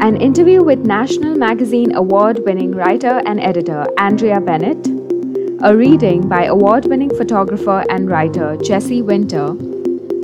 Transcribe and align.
an 0.00 0.16
interview 0.16 0.62
with 0.64 0.78
National 0.78 1.36
Magazine 1.36 1.94
award 1.94 2.38
winning 2.46 2.72
writer 2.72 3.20
and 3.26 3.38
editor 3.38 3.86
Andrea 3.98 4.40
Bennett, 4.40 4.88
a 5.62 5.76
reading 5.76 6.26
by 6.26 6.44
award 6.44 6.86
winning 6.86 7.10
photographer 7.10 7.84
and 7.90 8.08
writer 8.08 8.56
Jesse 8.64 9.02
Winter, 9.02 9.48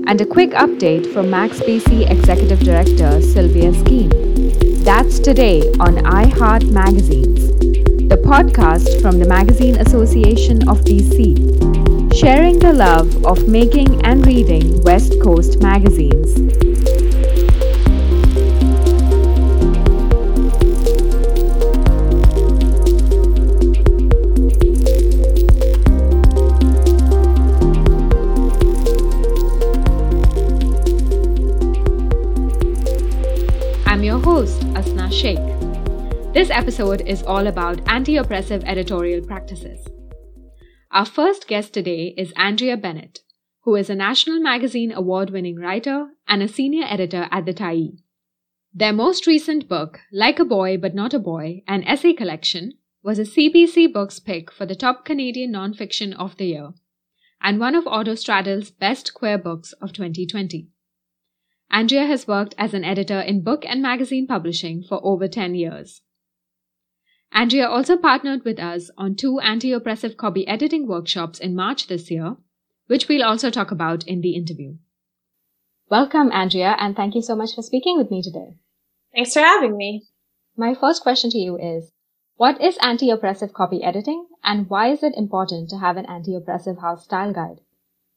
and 0.07 0.19
a 0.19 0.25
quick 0.25 0.53
update 0.53 1.13
from 1.13 1.29
Mags 1.29 1.61
BC 1.61 2.11
Executive 2.11 2.61
Director 2.61 3.21
Sylvia 3.21 3.75
Skene. 3.75 4.09
That's 4.83 5.19
today 5.19 5.61
on 5.79 5.97
iHeart 5.97 6.71
Magazines, 6.73 7.49
the 8.09 8.17
podcast 8.17 9.03
from 9.03 9.19
the 9.19 9.29
Magazine 9.29 9.77
Association 9.77 10.67
of 10.71 10.81
BC, 10.85 12.15
sharing 12.15 12.59
the 12.59 12.73
love 12.73 13.27
of 13.27 13.47
making 13.47 14.07
and 14.07 14.27
reading 14.27 14.81
West 14.85 15.21
Coast 15.23 15.61
magazines. 15.61 16.66
This 36.37 36.51
episode 36.51 37.01
is 37.01 37.23
all 37.23 37.47
about 37.47 37.81
anti 37.91 38.19
oppressive 38.19 38.63
editorial 38.65 39.25
practices. 39.25 39.89
Our 40.91 41.07
first 41.07 41.49
guest 41.49 41.73
today 41.73 42.13
is 42.19 42.35
Andrea 42.37 42.77
Bennett, 42.77 43.21
who 43.63 43.75
is 43.75 43.89
a 43.89 43.95
National 43.95 44.39
Magazine 44.39 44.93
award 44.93 45.31
winning 45.31 45.57
writer 45.57 46.09
and 46.29 46.43
a 46.43 46.47
senior 46.47 46.85
editor 46.87 47.27
at 47.31 47.47
the 47.47 47.55
Tyee. 47.55 48.01
Their 48.75 48.93
most 48.93 49.27
recent 49.27 49.67
book, 49.67 50.01
Like 50.13 50.39
a 50.39 50.45
Boy 50.45 50.77
But 50.77 50.95
Not 50.95 51.15
a 51.15 51.19
Boy, 51.19 51.63
an 51.67 51.83
essay 51.85 52.13
collection, 52.13 52.75
was 53.03 53.19
a 53.19 53.23
CBC 53.23 53.91
Books 53.91 54.21
pick 54.21 54.53
for 54.53 54.67
the 54.67 54.75
top 54.75 55.07
Canadian 55.07 55.55
nonfiction 55.55 56.15
of 56.19 56.37
the 56.37 56.49
year 56.49 56.75
and 57.41 57.59
one 57.59 57.75
of 57.75 57.87
Otto 57.87 58.13
Autostraddle's 58.13 58.71
best 58.71 59.15
queer 59.15 59.39
books 59.39 59.73
of 59.81 59.95
2020. 59.95 60.69
Andrea 61.71 62.05
has 62.05 62.29
worked 62.29 62.55
as 62.59 62.75
an 62.75 62.85
editor 62.85 63.21
in 63.21 63.41
book 63.41 63.65
and 63.67 63.81
magazine 63.81 64.27
publishing 64.27 64.83
for 64.87 65.01
over 65.03 65.29
10 65.29 65.55
years. 65.55 66.03
Andrea 67.33 67.69
also 67.69 67.97
partnered 67.97 68.45
with 68.45 68.59
us 68.59 68.91
on 68.97 69.15
two 69.15 69.39
anti 69.41 69.73
oppressive 69.73 70.17
copy 70.17 70.47
editing 70.47 70.87
workshops 70.87 71.39
in 71.39 71.55
March 71.55 71.87
this 71.87 72.11
year, 72.11 72.37
which 72.87 73.09
we'll 73.09 73.25
also 73.25 73.51
talk 73.51 73.71
about 73.71 74.07
in 74.07 74.21
the 74.21 74.35
interview. 74.35 74.77
Welcome, 75.89 76.33
Andrea, 76.33 76.77
and 76.79 76.97
thank 76.97 77.15
you 77.15 77.23
so 77.23 77.37
much 77.37 77.55
for 77.55 77.63
speaking 77.63 77.97
with 77.97 78.11
me 78.11 78.23
today. 78.23 78.57
Thanks 79.15 79.33
for 79.33 79.41
having 79.41 79.77
me. 79.77 80.07
My 80.57 80.75
first 80.75 81.03
question 81.03 81.31
to 81.31 81.39
you 81.39 81.59
is 81.59 81.93
What 82.37 82.61
is 82.61 82.79
anti 82.83 83.11
oppressive 83.11 83.53
copy 83.53 83.83
editing, 83.83 84.27
and 84.43 84.69
why 84.69 84.91
is 84.91 85.03
it 85.03 85.15
important 85.17 85.71
to 85.71 85.79
have 85.79 85.97
an 85.97 86.07
anti 86.07 86.35
oppressive 86.35 86.79
house 86.79 87.05
style 87.05 87.33
guide? 87.33 87.61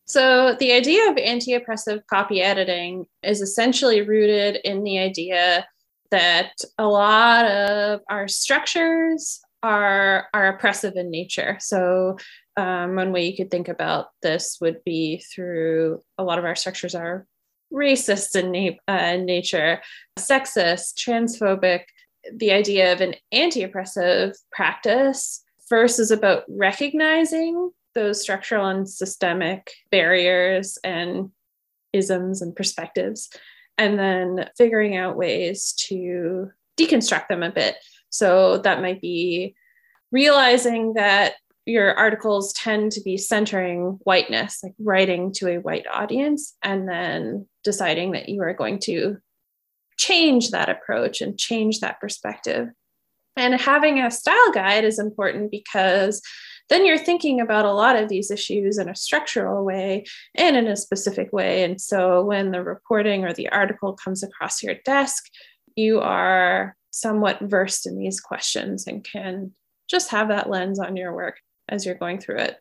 So, 0.05 0.55
the 0.55 0.71
idea 0.71 1.11
of 1.11 1.17
anti 1.17 1.53
oppressive 1.53 2.07
copy 2.07 2.41
editing 2.41 3.05
is 3.21 3.41
essentially 3.41 4.01
rooted 4.01 4.59
in 4.63 4.83
the 4.83 4.97
idea 4.97 5.67
that 6.11 6.51
a 6.77 6.87
lot 6.87 7.45
of 7.45 8.01
our 8.09 8.27
structures 8.27 9.41
are 9.61 10.27
are 10.33 10.47
oppressive 10.47 10.95
in 10.95 11.11
nature. 11.11 11.57
So 11.59 12.17
um, 12.57 12.95
one 12.95 13.11
way 13.11 13.27
you 13.27 13.35
could 13.35 13.51
think 13.51 13.67
about 13.67 14.07
this 14.21 14.57
would 14.61 14.83
be 14.83 15.23
through 15.33 16.01
a 16.17 16.23
lot 16.23 16.39
of 16.39 16.45
our 16.45 16.55
structures 16.55 16.95
are 16.95 17.25
racist 17.71 18.35
in 18.35 18.51
na- 18.51 18.93
uh, 18.93 19.17
nature, 19.17 19.81
sexist, 20.17 20.95
transphobic. 20.95 21.83
The 22.35 22.51
idea 22.51 22.91
of 22.91 23.01
an 23.01 23.15
anti-oppressive 23.31 24.35
practice 24.51 25.43
first 25.67 25.99
is 25.99 26.11
about 26.11 26.43
recognizing 26.49 27.71
those 27.95 28.21
structural 28.21 28.67
and 28.67 28.89
systemic 28.89 29.71
barriers 29.91 30.77
and 30.83 31.29
isms 31.93 32.41
and 32.41 32.55
perspectives 32.55 33.29
and 33.79 33.97
then 33.97 34.49
figuring 34.57 34.97
out 34.97 35.15
ways 35.15 35.73
to 35.87 36.51
deconstruct 36.77 37.29
them 37.29 37.41
a 37.41 37.49
bit. 37.49 37.75
So 38.09 38.57
that 38.59 38.81
might 38.81 39.01
be 39.01 39.55
realizing 40.11 40.93
that 40.95 41.35
your 41.65 41.93
articles 41.93 42.51
tend 42.53 42.91
to 42.91 43.01
be 43.01 43.15
centering 43.15 43.99
whiteness, 44.03 44.59
like 44.63 44.73
writing 44.79 45.31
to 45.33 45.47
a 45.47 45.59
white 45.59 45.85
audience, 45.91 46.55
and 46.61 46.89
then 46.89 47.47
deciding 47.63 48.11
that 48.11 48.27
you 48.27 48.41
are 48.41 48.53
going 48.53 48.79
to 48.79 49.17
change 49.97 50.51
that 50.51 50.69
approach 50.69 51.21
and 51.21 51.37
change 51.37 51.79
that 51.79 51.99
perspective. 52.01 52.69
And 53.37 53.53
having 53.53 53.99
a 53.99 54.11
style 54.11 54.51
guide 54.51 54.83
is 54.83 54.99
important 54.99 55.51
because 55.51 56.21
then 56.69 56.85
you're 56.85 56.97
thinking 56.97 57.41
about 57.41 57.65
a 57.65 57.73
lot 57.73 57.95
of 57.95 58.09
these 58.09 58.31
issues 58.31 58.77
in 58.77 58.87
a 58.87 58.95
structural 58.95 59.65
way 59.65 60.05
and 60.35 60.55
in 60.55 60.67
a 60.67 60.75
specific 60.75 61.33
way. 61.33 61.63
And 61.63 61.81
so 61.81 62.23
when 62.23 62.51
the 62.51 62.63
reporting 62.63 63.25
or 63.25 63.33
the 63.33 63.49
article 63.49 63.93
comes 63.93 64.23
across 64.23 64.63
your 64.63 64.75
desk, 64.85 65.25
you 65.75 65.99
are 65.99 66.75
somewhat 66.91 67.39
versed 67.41 67.85
in 67.85 67.97
these 67.97 68.19
questions 68.19 68.87
and 68.87 69.03
can 69.03 69.51
just 69.89 70.09
have 70.11 70.27
that 70.29 70.49
lens 70.49 70.79
on 70.79 70.95
your 70.95 71.13
work 71.13 71.39
as 71.67 71.85
you're 71.85 71.95
going 71.95 72.19
through 72.19 72.37
it. 72.37 72.57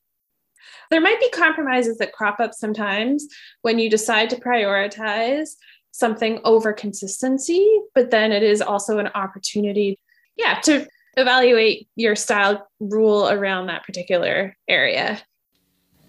There 0.91 1.01
might 1.01 1.21
be 1.21 1.31
compromises 1.31 1.99
that 1.99 2.13
crop 2.13 2.41
up 2.41 2.55
sometimes 2.55 3.27
when 3.63 3.79
you 3.79 3.91
decide 3.91 4.31
to 4.31 4.41
prioritize 4.41 5.51
something 5.93 6.41
over 6.45 6.73
consistency, 6.73 7.81
but 7.95 8.11
then 8.11 8.33
it 8.33 8.43
is 8.43 8.63
also 8.63 8.99
an 8.99 9.09
opportunity, 9.15 9.99
yeah, 10.37 10.61
to 10.61 10.87
evaluate 11.21 11.89
your 11.97 12.17
style 12.17 12.69
rule 12.81 13.29
around 13.29 13.67
that 13.67 13.85
particular 13.85 14.57
area. 14.69 15.21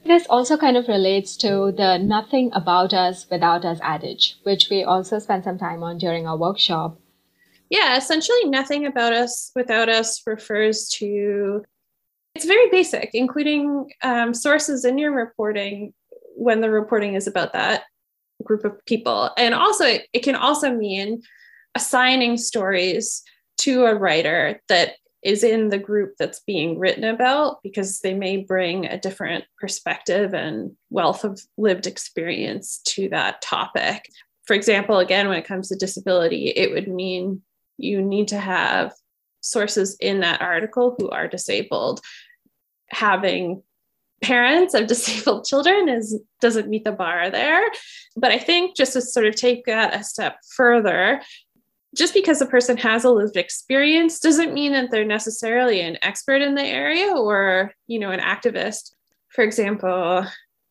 This 0.06 0.25
also 0.30 0.58
kind 0.58 0.78
of 0.78 0.88
relates 0.88 1.36
to 1.38 1.74
the 1.75 1.97
nothing 1.97 2.52
about 2.53 2.94
us 2.94 3.28
without 3.30 3.66
us 3.66 3.80
adage, 3.81 4.38
which 4.44 4.69
we 4.69 4.84
also 4.84 5.19
spent 5.19 5.44
some 5.44 5.58
time 5.58 5.84
on 5.84 5.98
during 5.98 6.25
our 6.25 6.38
workshop. 6.38 7.00
Yeah, 7.69 7.98
essentially, 7.98 8.46
nothing 8.46 8.86
about 8.86 9.14
us 9.14 9.52
without 9.56 9.90
us 9.90 10.22
refers 10.25 10.90
to 10.98 11.64
it's 12.36 12.46
very 12.46 12.69
basic, 12.69 13.09
including 13.14 13.90
um, 14.02 14.34
sources 14.34 14.86
in 14.86 14.98
your 14.98 15.12
reporting 15.12 15.94
when 16.36 16.62
the 16.62 16.69
reporting 16.69 17.16
is 17.16 17.28
about 17.28 17.53
that 17.53 17.84
group 18.44 18.64
of 18.64 18.74
people. 18.86 19.31
And 19.38 19.53
also, 19.53 19.86
it, 19.86 20.08
it 20.14 20.19
can 20.19 20.36
also 20.36 20.74
mean 20.74 21.22
assigning 21.75 22.38
stories 22.38 23.24
to 23.59 23.86
a 23.86 23.96
writer 23.96 24.62
that 24.70 24.94
is 25.24 25.44
in 25.44 25.70
the 25.70 25.78
group 25.78 26.14
that's 26.18 26.40
being 26.42 26.80
written 26.80 27.03
about 27.03 27.62
because 27.62 28.00
they 28.00 28.14
may 28.14 28.38
bring 28.38 28.86
a 28.86 29.00
different 29.00 29.44
perspective 29.59 30.34
and 30.34 30.72
wealth 30.90 31.24
of 31.25 31.42
lived 31.58 31.88
experience 31.88 32.80
to 32.86 33.09
that 33.09 33.42
topic. 33.42 34.09
For 34.46 34.53
example, 34.53 35.00
again, 35.00 35.28
when 35.28 35.38
it 35.38 35.46
comes 35.46 35.68
to 35.69 35.75
disability, 35.75 36.48
it 36.50 36.72
would 36.72 36.88
mean 36.88 37.42
you 37.78 38.02
need 38.02 38.30
to 38.30 38.40
have 38.40 38.94
sources 39.42 39.98
in 40.00 40.22
that 40.22 40.42
article 40.42 40.96
who 40.98 41.09
are 41.09 41.28
disabled. 41.28 42.00
Having 42.90 43.62
parents 44.22 44.74
of 44.74 44.88
disabled 44.88 45.46
children 45.46 45.90
is 45.90 46.19
doesn't 46.42 46.69
meet 46.69 46.84
the 46.84 46.92
bar 46.92 47.30
there 47.30 47.64
but 48.16 48.31
i 48.31 48.38
think 48.38 48.75
just 48.75 48.94
to 48.94 49.02
sort 49.02 49.25
of 49.25 49.36
take 49.36 49.66
that 49.66 49.96
a 49.96 50.03
step 50.03 50.38
further 50.56 51.22
just 51.96 52.14
because 52.14 52.42
a 52.42 52.46
person 52.46 52.78
has 52.78 53.04
a 53.04 53.10
lived 53.10 53.38
experience 53.38 54.20
doesn't 54.20 54.54
mean 54.54 54.74
that 54.74 54.92
they're 54.92 55.06
necessarily 55.06 55.82
an 55.82 55.98
expert 56.02 56.42
in 56.42 56.56
the 56.56 56.66
area 56.66 57.14
or 57.14 57.72
you 57.88 58.00
know 58.00 58.12
an 58.12 58.20
activist. 58.20 58.94
For 59.30 59.44
example 59.44 60.26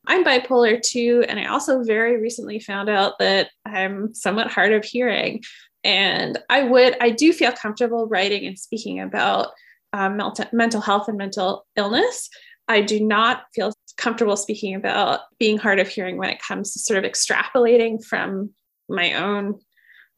i'm 0.07 0.25
bipolar 0.25 0.81
too 0.81 1.25
and 1.29 1.39
i 1.39 1.45
also 1.47 1.83
very 1.83 2.19
recently 2.19 2.59
found 2.59 2.89
out 2.89 3.19
that 3.19 3.51
i'm 3.67 4.15
somewhat 4.15 4.51
hard 4.51 4.73
of 4.73 4.85
hearing. 4.85 5.43
And 5.85 6.39
i 6.49 6.63
would 6.63 6.97
i 7.01 7.11
do 7.11 7.33
feel 7.33 7.53
comfortable 7.53 8.07
writing 8.07 8.47
and 8.47 8.59
speaking 8.59 9.01
about 9.01 9.49
um, 9.93 10.21
mental 10.53 10.81
health 10.81 11.09
and 11.09 11.17
mental 11.17 11.67
illness. 11.77 12.29
I 12.69 12.83
do 12.83 13.01
not 13.01 13.45
feel 13.55 13.73
comfortable 13.97 14.37
speaking 14.37 14.75
about 14.75 15.21
being 15.39 15.57
hard 15.57 15.79
of 15.79 15.89
hearing 15.89 16.19
when 16.19 16.31
it 16.31 16.43
comes 16.43 16.73
to 16.73 16.79
sort 16.79 17.03
of 17.03 17.11
extrapolating 17.11 18.05
from 18.05 18.51
my 18.89 19.15
own 19.15 19.59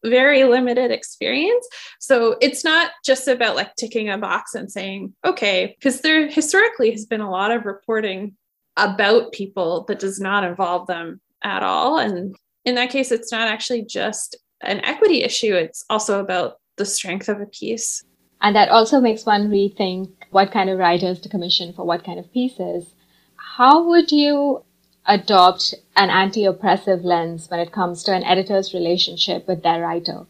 very 0.05 0.45
limited 0.45 0.91
experience. 0.91 1.67
So 1.99 2.37
it's 2.41 2.65
not 2.65 2.93
just 3.05 3.29
about 3.29 3.57
like 3.57 3.75
ticking 3.77 4.09
a 4.09 4.19
box 4.19 4.55
and 4.55 4.71
saying, 4.71 5.15
okay, 5.25 5.77
because 5.79 6.01
there 6.01 6.29
historically 6.29 6.91
has 6.91 7.07
been 7.07 7.21
a 7.21 7.31
lot 7.31 7.51
of 7.51 7.67
reporting 7.67 8.37
about 8.77 9.33
people 9.33 9.85
that 9.89 9.99
does 9.99 10.21
not 10.21 10.45
involve 10.45 10.87
them 10.87 11.21
at 11.43 11.63
all. 11.63 11.99
And 11.99 12.35
in 12.65 12.75
that 12.77 12.91
case, 12.91 13.11
it's 13.11 13.33
not 13.33 13.49
actually 13.49 13.85
just 13.85 14.37
an 14.63 14.81
equity 14.85 15.23
issue, 15.23 15.55
it's 15.55 15.85
also 15.89 16.21
about 16.21 16.57
the 16.77 16.85
strength 16.85 17.29
of 17.29 17.41
a 17.41 17.47
piece. 17.47 18.05
And 18.43 18.57
that 18.57 18.71
also 18.71 19.01
makes 19.01 19.27
one 19.27 19.51
rethink 19.51 20.13
what 20.31 20.53
kind 20.53 20.71
of 20.71 20.79
writers 20.79 21.21
to 21.21 21.29
commission 21.29 21.73
for 21.73 21.85
what 21.85 22.05
kind 22.05 22.19
of 22.19 22.33
pieces. 22.33 22.95
How 23.37 23.87
would 23.89 24.13
you 24.13 24.65
adopt 25.11 25.75
an 25.97 26.09
anti 26.09 26.45
oppressive 26.45 27.05
lens 27.05 27.51
when 27.51 27.61
it 27.61 27.73
comes 27.73 28.03
to 28.05 28.15
an 28.15 28.25
editor's 28.25 28.73
relationship 28.73 29.47
with 29.47 29.63
their 29.63 29.83
writer? 29.83 30.27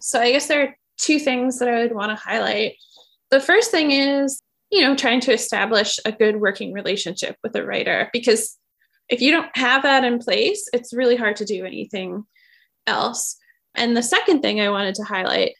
So 0.00 0.20
I 0.20 0.32
guess 0.32 0.48
there 0.48 0.62
are 0.62 0.76
two 0.98 1.18
things 1.18 1.58
that 1.58 1.68
I 1.68 1.80
would 1.80 1.94
want 1.94 2.10
to 2.10 2.22
highlight. 2.22 2.74
The 3.30 3.40
first 3.40 3.70
thing 3.70 3.92
is, 3.92 4.42
you 4.70 4.82
know, 4.82 4.94
trying 4.94 5.20
to 5.20 5.32
establish 5.32 5.98
a 6.04 6.12
good 6.12 6.40
working 6.40 6.72
relationship 6.72 7.36
with 7.42 7.56
a 7.56 7.64
writer 7.64 8.10
because 8.12 8.58
if 9.08 9.20
you 9.20 9.30
don't 9.30 9.56
have 9.56 9.82
that 9.82 10.04
in 10.04 10.18
place, 10.18 10.68
it's 10.72 10.94
really 10.94 11.16
hard 11.16 11.36
to 11.36 11.44
do 11.44 11.64
anything 11.64 12.24
else. 12.86 13.36
And 13.74 13.96
the 13.96 14.02
second 14.02 14.42
thing 14.42 14.60
I 14.60 14.68
wanted 14.68 14.94
to 14.96 15.04
highlight 15.04 15.54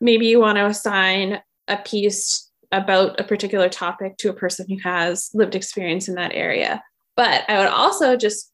maybe 0.00 0.26
you 0.26 0.40
want 0.40 0.56
to 0.56 0.66
assign 0.66 1.40
a 1.68 1.76
piece 1.78 2.50
about 2.72 3.18
a 3.20 3.24
particular 3.24 3.68
topic 3.68 4.16
to 4.18 4.28
a 4.28 4.34
person 4.34 4.66
who 4.68 4.78
has 4.82 5.30
lived 5.32 5.54
experience 5.54 6.08
in 6.08 6.14
that 6.16 6.34
area. 6.34 6.82
But 7.16 7.48
I 7.48 7.58
would 7.58 7.68
also 7.68 8.16
just 8.16 8.52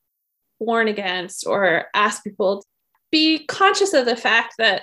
warn 0.58 0.88
against 0.88 1.46
or 1.46 1.86
ask 1.94 2.22
people 2.22 2.60
to 2.60 2.66
be 3.10 3.46
conscious 3.46 3.94
of 3.94 4.04
the 4.04 4.16
fact 4.16 4.54
that 4.58 4.82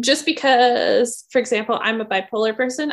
just 0.00 0.24
because, 0.26 1.24
for 1.30 1.38
example, 1.38 1.78
I'm 1.80 2.00
a 2.00 2.04
bipolar 2.04 2.56
person, 2.56 2.92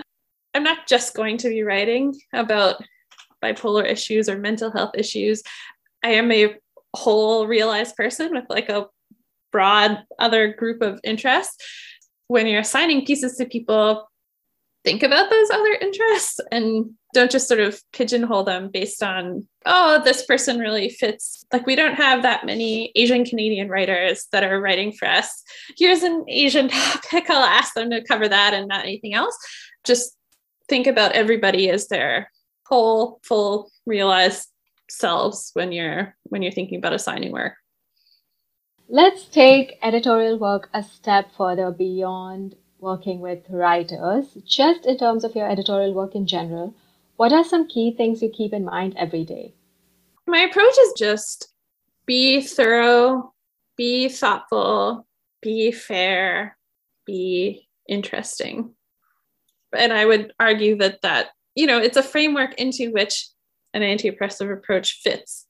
I'm 0.53 0.63
not 0.63 0.87
just 0.87 1.15
going 1.15 1.37
to 1.37 1.49
be 1.49 1.63
writing 1.63 2.19
about 2.33 2.83
bipolar 3.43 3.85
issues 3.85 4.29
or 4.29 4.37
mental 4.37 4.71
health 4.71 4.91
issues. 4.95 5.41
I 6.03 6.09
am 6.09 6.31
a 6.31 6.55
whole 6.93 7.47
realized 7.47 7.95
person 7.95 8.31
with 8.31 8.45
like 8.49 8.69
a 8.69 8.87
broad 9.51 10.03
other 10.19 10.53
group 10.53 10.81
of 10.81 10.99
interests. 11.03 11.57
When 12.27 12.47
you're 12.47 12.61
assigning 12.61 13.05
pieces 13.05 13.35
to 13.37 13.45
people, 13.45 14.07
think 14.83 15.03
about 15.03 15.29
those 15.29 15.49
other 15.49 15.73
interests 15.81 16.39
and 16.51 16.91
don't 17.13 17.31
just 17.31 17.47
sort 17.47 17.59
of 17.59 17.81
pigeonhole 17.93 18.43
them 18.43 18.69
based 18.71 19.03
on, 19.03 19.47
oh, 19.65 20.01
this 20.03 20.25
person 20.25 20.59
really 20.59 20.89
fits. 20.89 21.45
Like, 21.51 21.67
we 21.67 21.75
don't 21.75 21.95
have 21.95 22.23
that 22.23 22.45
many 22.45 22.91
Asian 22.95 23.25
Canadian 23.25 23.69
writers 23.69 24.27
that 24.31 24.43
are 24.43 24.61
writing 24.61 24.91
for 24.91 25.07
us. 25.07 25.43
Here's 25.77 26.03
an 26.03 26.25
Asian 26.27 26.69
topic. 26.69 27.29
I'll 27.29 27.43
ask 27.43 27.73
them 27.73 27.89
to 27.91 28.03
cover 28.03 28.27
that 28.27 28.53
and 28.53 28.67
not 28.67 28.83
anything 28.83 29.13
else. 29.13 29.37
Just 29.83 30.15
think 30.69 30.87
about 30.87 31.11
everybody 31.11 31.69
as 31.69 31.87
their 31.87 32.31
whole, 32.65 33.19
full, 33.23 33.69
realized 33.85 34.47
selves 34.89 35.51
when 35.53 35.71
you're 35.71 36.15
when 36.23 36.41
you're 36.41 36.51
thinking 36.51 36.77
about 36.77 36.93
assigning 36.93 37.31
work. 37.31 37.53
Let's 38.87 39.25
take 39.25 39.77
editorial 39.81 40.37
work 40.37 40.69
a 40.73 40.83
step 40.83 41.31
further 41.37 41.71
beyond 41.71 42.55
working 42.81 43.19
with 43.21 43.45
writers. 43.49 44.25
Just 44.45 44.85
in 44.85 44.97
terms 44.97 45.23
of 45.23 45.35
your 45.35 45.49
editorial 45.49 45.93
work 45.93 46.15
in 46.15 46.25
general, 46.25 46.73
what 47.15 47.31
are 47.31 47.43
some 47.43 47.67
key 47.67 47.93
things 47.95 48.21
you 48.21 48.29
keep 48.29 48.51
in 48.51 48.65
mind 48.65 48.95
every 48.97 49.23
day? 49.23 49.53
My 50.27 50.39
approach 50.39 50.77
is 50.79 50.93
just 50.97 51.53
be 52.05 52.41
thorough, 52.41 53.33
be 53.77 54.09
thoughtful, 54.09 55.05
be 55.41 55.71
fair, 55.71 56.57
be 57.05 57.67
interesting. 57.87 58.71
And 59.77 59.93
I 59.93 60.05
would 60.05 60.33
argue 60.39 60.75
that 60.77 61.01
that, 61.03 61.29
you 61.55 61.67
know, 61.67 61.77
it's 61.77 61.97
a 61.97 62.03
framework 62.03 62.55
into 62.55 62.91
which 62.91 63.27
an 63.73 63.83
anti-oppressive 63.83 64.49
approach 64.49 64.99
fits. 65.01 65.47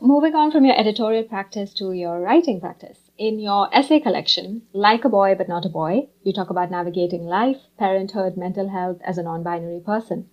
Moving 0.00 0.34
on 0.34 0.52
from 0.52 0.64
your 0.64 0.78
editorial 0.78 1.24
practice 1.24 1.72
to 1.74 1.92
your 1.92 2.20
writing 2.20 2.60
practice. 2.60 3.01
In 3.18 3.38
your 3.38 3.68
essay 3.74 4.00
collection, 4.00 4.62
Like 4.72 5.04
a 5.04 5.08
Boy 5.08 5.34
But 5.34 5.48
Not 5.48 5.66
a 5.66 5.68
Boy, 5.68 6.08
you 6.22 6.32
talk 6.32 6.48
about 6.48 6.70
navigating 6.70 7.26
life, 7.26 7.58
parenthood, 7.78 8.36
mental 8.36 8.70
health 8.70 9.00
as 9.04 9.18
a 9.18 9.22
non 9.22 9.42
binary 9.42 9.80
person. 9.80 10.30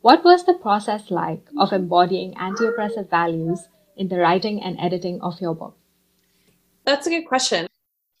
What 0.00 0.24
was 0.24 0.44
the 0.44 0.54
process 0.54 1.10
like 1.10 1.46
of 1.56 1.72
embodying 1.72 2.36
anti 2.36 2.66
oppressive 2.66 3.08
values 3.08 3.68
in 3.96 4.08
the 4.08 4.18
writing 4.18 4.60
and 4.60 4.78
editing 4.80 5.20
of 5.20 5.40
your 5.40 5.54
book? 5.54 5.76
That's 6.84 7.06
a 7.06 7.10
good 7.10 7.26
question. 7.26 7.68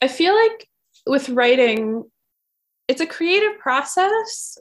I 0.00 0.08
feel 0.08 0.34
like 0.34 0.68
with 1.06 1.28
writing, 1.28 2.04
it's 2.88 3.00
a 3.00 3.06
creative 3.06 3.58
process. 3.58 4.58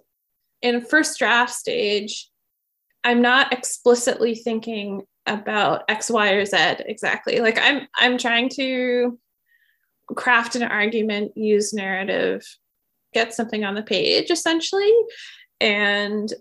In 0.62 0.82
first 0.82 1.20
draft 1.20 1.54
stage, 1.54 2.32
I'm 3.04 3.22
not 3.22 3.54
explicitly 3.54 4.34
thinking 4.34 5.04
about 5.28 5.84
X, 5.88 6.10
Y, 6.10 6.32
or 6.32 6.46
Z 6.46 6.58
exactly. 6.88 7.40
Like 7.40 7.60
I'm 7.60 7.88
I'm 7.96 8.18
trying 8.18 8.50
to 8.56 9.20
craft 10.08 10.56
an 10.56 10.64
argument, 10.64 11.36
use 11.38 11.74
narrative, 11.74 12.46
get 13.14 13.34
something 13.34 13.64
on 13.64 13.76
the 13.76 13.82
page 13.82 14.30
essentially. 14.30 14.94
And 15.60 16.32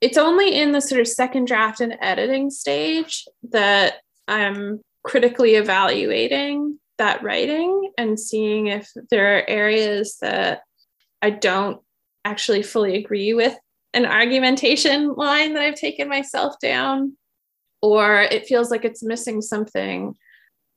it's 0.00 0.16
only 0.16 0.58
in 0.58 0.72
the 0.72 0.80
sort 0.80 1.00
of 1.00 1.08
second 1.08 1.46
draft 1.46 1.80
and 1.80 1.96
editing 2.00 2.50
stage 2.50 3.26
that 3.50 3.94
I'm 4.28 4.80
critically 5.02 5.54
evaluating 5.54 6.78
that 6.98 7.22
writing 7.22 7.92
and 7.96 8.18
seeing 8.18 8.66
if 8.66 8.90
there 9.10 9.38
are 9.38 9.48
areas 9.48 10.18
that 10.20 10.62
I 11.22 11.30
don't 11.30 11.80
actually 12.24 12.62
fully 12.62 12.96
agree 12.96 13.34
with 13.34 13.56
an 13.94 14.06
argumentation 14.06 15.14
line 15.16 15.54
that 15.54 15.62
I've 15.62 15.74
taken 15.74 16.08
myself 16.08 16.54
down, 16.60 17.16
or 17.82 18.22
it 18.22 18.46
feels 18.46 18.70
like 18.70 18.84
it's 18.84 19.02
missing 19.02 19.40
something, 19.40 20.14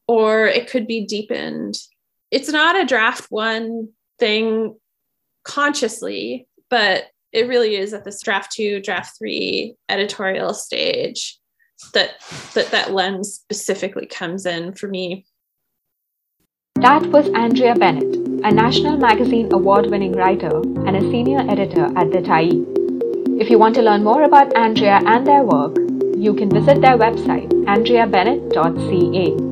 or 0.07 0.45
it 0.45 0.69
could 0.69 0.87
be 0.87 1.05
deepened 1.05 1.77
it's 2.31 2.49
not 2.49 2.79
a 2.79 2.85
draft 2.85 3.27
one 3.29 3.89
thing 4.17 4.75
consciously, 5.43 6.47
but 6.69 7.05
it 7.33 7.47
really 7.47 7.75
is 7.75 7.93
at 7.93 8.03
this 8.03 8.21
draft 8.21 8.51
two, 8.51 8.81
draft 8.81 9.17
three 9.17 9.75
editorial 9.89 10.53
stage 10.53 11.37
that 11.93 12.11
that, 12.53 12.67
that 12.71 12.93
lens 12.93 13.33
specifically 13.33 14.05
comes 14.05 14.45
in 14.45 14.73
for 14.73 14.87
me. 14.87 15.25
That 16.75 17.05
was 17.07 17.29
Andrea 17.29 17.75
Bennett, 17.75 18.15
a 18.43 18.51
National 18.51 18.97
Magazine 18.97 19.51
award 19.51 19.87
winning 19.87 20.13
writer 20.13 20.61
and 20.87 20.95
a 20.95 21.01
senior 21.01 21.39
editor 21.39 21.85
at 21.97 22.11
The 22.11 22.19
Tyee. 22.19 22.65
If 23.39 23.49
you 23.49 23.59
want 23.59 23.75
to 23.75 23.81
learn 23.81 24.03
more 24.03 24.23
about 24.23 24.55
Andrea 24.55 25.01
and 25.05 25.25
their 25.27 25.43
work, 25.43 25.75
you 26.15 26.33
can 26.33 26.49
visit 26.49 26.81
their 26.81 26.97
website, 26.97 27.49
andreabennett.ca. 27.65 29.50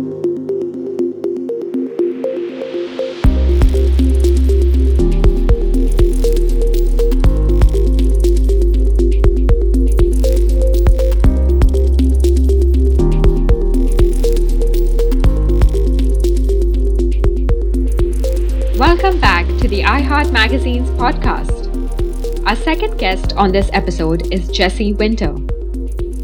the 19.79 19.85
iHeart 19.85 20.29
Magazine's 20.33 20.89
podcast. 21.01 22.45
Our 22.45 22.55
second 22.57 22.97
guest 22.97 23.31
on 23.37 23.53
this 23.53 23.69
episode 23.71 24.33
is 24.33 24.49
Jesse 24.49 24.91
Winter. 24.91 25.33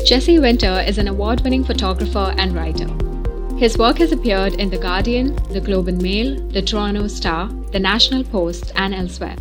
Jesse 0.03 0.39
Winter 0.39 0.83
is 0.85 0.97
an 0.97 1.07
award 1.07 1.39
winning 1.39 1.63
photographer 1.63 2.35
and 2.37 2.53
writer. 2.53 2.89
His 3.55 3.77
work 3.77 3.99
has 3.99 4.11
appeared 4.11 4.55
in 4.55 4.69
The 4.69 4.77
Guardian, 4.77 5.37
The 5.53 5.61
Globe 5.61 5.87
and 5.87 6.01
Mail, 6.01 6.35
The 6.49 6.61
Toronto 6.61 7.07
Star, 7.07 7.47
The 7.71 7.79
National 7.79 8.25
Post, 8.25 8.73
and 8.75 8.93
elsewhere. 8.93 9.37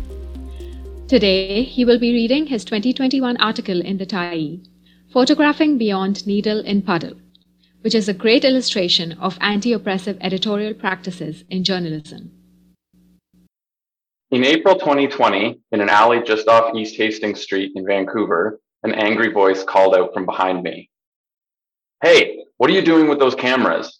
Today, 1.09 1.63
he 1.63 1.83
will 1.83 1.99
be 1.99 2.13
reading 2.13 2.47
his 2.47 2.63
2021 2.63 3.35
article 3.41 3.81
in 3.81 3.97
The 3.97 4.05
Tyee, 4.05 4.65
Photographing 5.11 5.77
Beyond 5.77 6.25
Needle 6.25 6.61
in 6.61 6.83
Puddle, 6.83 7.17
which 7.81 7.93
is 7.93 8.07
a 8.07 8.13
great 8.13 8.45
illustration 8.45 9.11
of 9.19 9.37
anti 9.41 9.73
oppressive 9.73 10.17
editorial 10.21 10.73
practices 10.73 11.43
in 11.49 11.65
journalism. 11.65 12.31
In 14.31 14.43
April 14.43 14.75
2020, 14.75 15.59
in 15.71 15.81
an 15.81 15.89
alley 15.89 16.19
just 16.25 16.47
off 16.47 16.73
East 16.75 16.95
Hastings 16.97 17.41
Street 17.41 17.73
in 17.75 17.85
Vancouver, 17.85 18.59
an 18.81 18.91
angry 18.95 19.31
voice 19.31 19.63
called 19.63 19.95
out 19.95 20.15
from 20.15 20.25
behind 20.25 20.63
me. 20.63 20.89
Hey, 22.01 22.43
what 22.57 22.67
are 22.71 22.73
you 22.73 22.81
doing 22.81 23.07
with 23.07 23.19
those 23.19 23.35
cameras? 23.35 23.99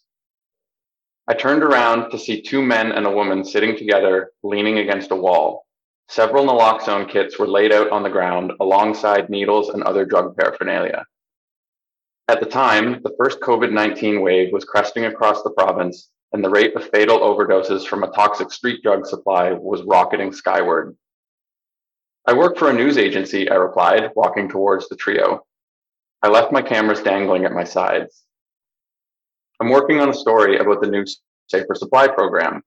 I 1.28 1.36
turned 1.36 1.62
around 1.62 2.10
to 2.10 2.18
see 2.18 2.42
two 2.42 2.64
men 2.64 2.92
and 2.92 3.06
a 3.06 3.12
woman 3.12 3.46
sitting 3.46 3.78
together, 3.78 4.32
leaning 4.42 4.80
against 4.80 5.12
a 5.12 5.16
wall. 5.16 5.68
Several 6.08 6.46
naloxone 6.46 7.08
kits 7.08 7.38
were 7.38 7.48
laid 7.48 7.72
out 7.72 7.92
on 7.92 8.02
the 8.02 8.10
ground 8.10 8.52
alongside 8.60 9.30
needles 9.30 9.70
and 9.70 9.84
other 9.84 10.06
drug 10.06 10.36
paraphernalia. 10.36 11.06
At 12.28 12.40
the 12.40 12.48
time, 12.48 13.00
the 13.04 13.14
first 13.20 13.42
COVID 13.42 13.72
19 13.72 14.22
wave 14.22 14.52
was 14.52 14.66
cresting 14.66 15.06
across 15.06 15.44
the 15.44 15.52
province, 15.52 16.10
and 16.34 16.44
the 16.44 16.50
rate 16.50 16.76
of 16.76 16.90
fatal 16.90 17.20
overdoses 17.20 17.86
from 17.86 18.04
a 18.04 18.12
toxic 18.12 18.52
street 18.52 18.84
drug 18.84 19.06
supply 19.06 19.52
was 19.54 19.84
rocketing 19.84 20.34
skyward. 20.34 20.96
I 22.28 22.34
work 22.34 22.58
for 22.58 22.70
a 22.70 22.74
news 22.74 22.98
agency, 22.98 23.50
I 23.50 23.56
replied, 23.56 24.12
walking 24.16 24.50
towards 24.50 24.90
the 24.90 24.96
trio. 24.96 25.46
I 26.24 26.30
left 26.30 26.52
my 26.52 26.62
cameras 26.62 27.02
dangling 27.02 27.46
at 27.46 27.54
my 27.54 27.64
sides. 27.64 28.24
I'm 29.62 29.70
working 29.70 30.00
on 30.00 30.10
a 30.10 30.14
story 30.14 30.58
about 30.58 30.82
the 30.82 30.90
new 30.90 31.06
Safer 31.48 31.76
Supply 31.76 32.08
program. 32.08 32.64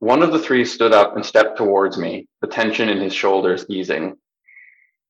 One 0.00 0.22
of 0.22 0.32
the 0.32 0.38
three 0.38 0.64
stood 0.64 0.92
up 0.92 1.16
and 1.16 1.24
stepped 1.24 1.56
towards 1.56 1.96
me, 1.96 2.28
the 2.42 2.46
tension 2.46 2.90
in 2.90 2.98
his 2.98 3.14
shoulders 3.14 3.64
easing. 3.70 4.16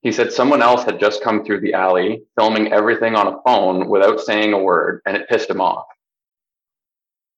He 0.03 0.13
said 0.13 0.33
someone 0.33 0.63
else 0.63 0.85
had 0.85 1.01
just 1.01 1.23
come 1.23 1.45
through 1.45 1.61
the 1.61 1.75
alley, 1.75 2.23
filming 2.39 2.73
everything 2.73 3.17
on 3.17 3.27
a 3.27 3.43
phone 3.45 3.89
without 3.89 4.21
saying 4.21 4.53
a 4.53 4.59
word, 4.59 5.01
and 5.07 5.17
it 5.17 5.29
pissed 5.29 5.51
him 5.51 5.61
off. 5.61 5.87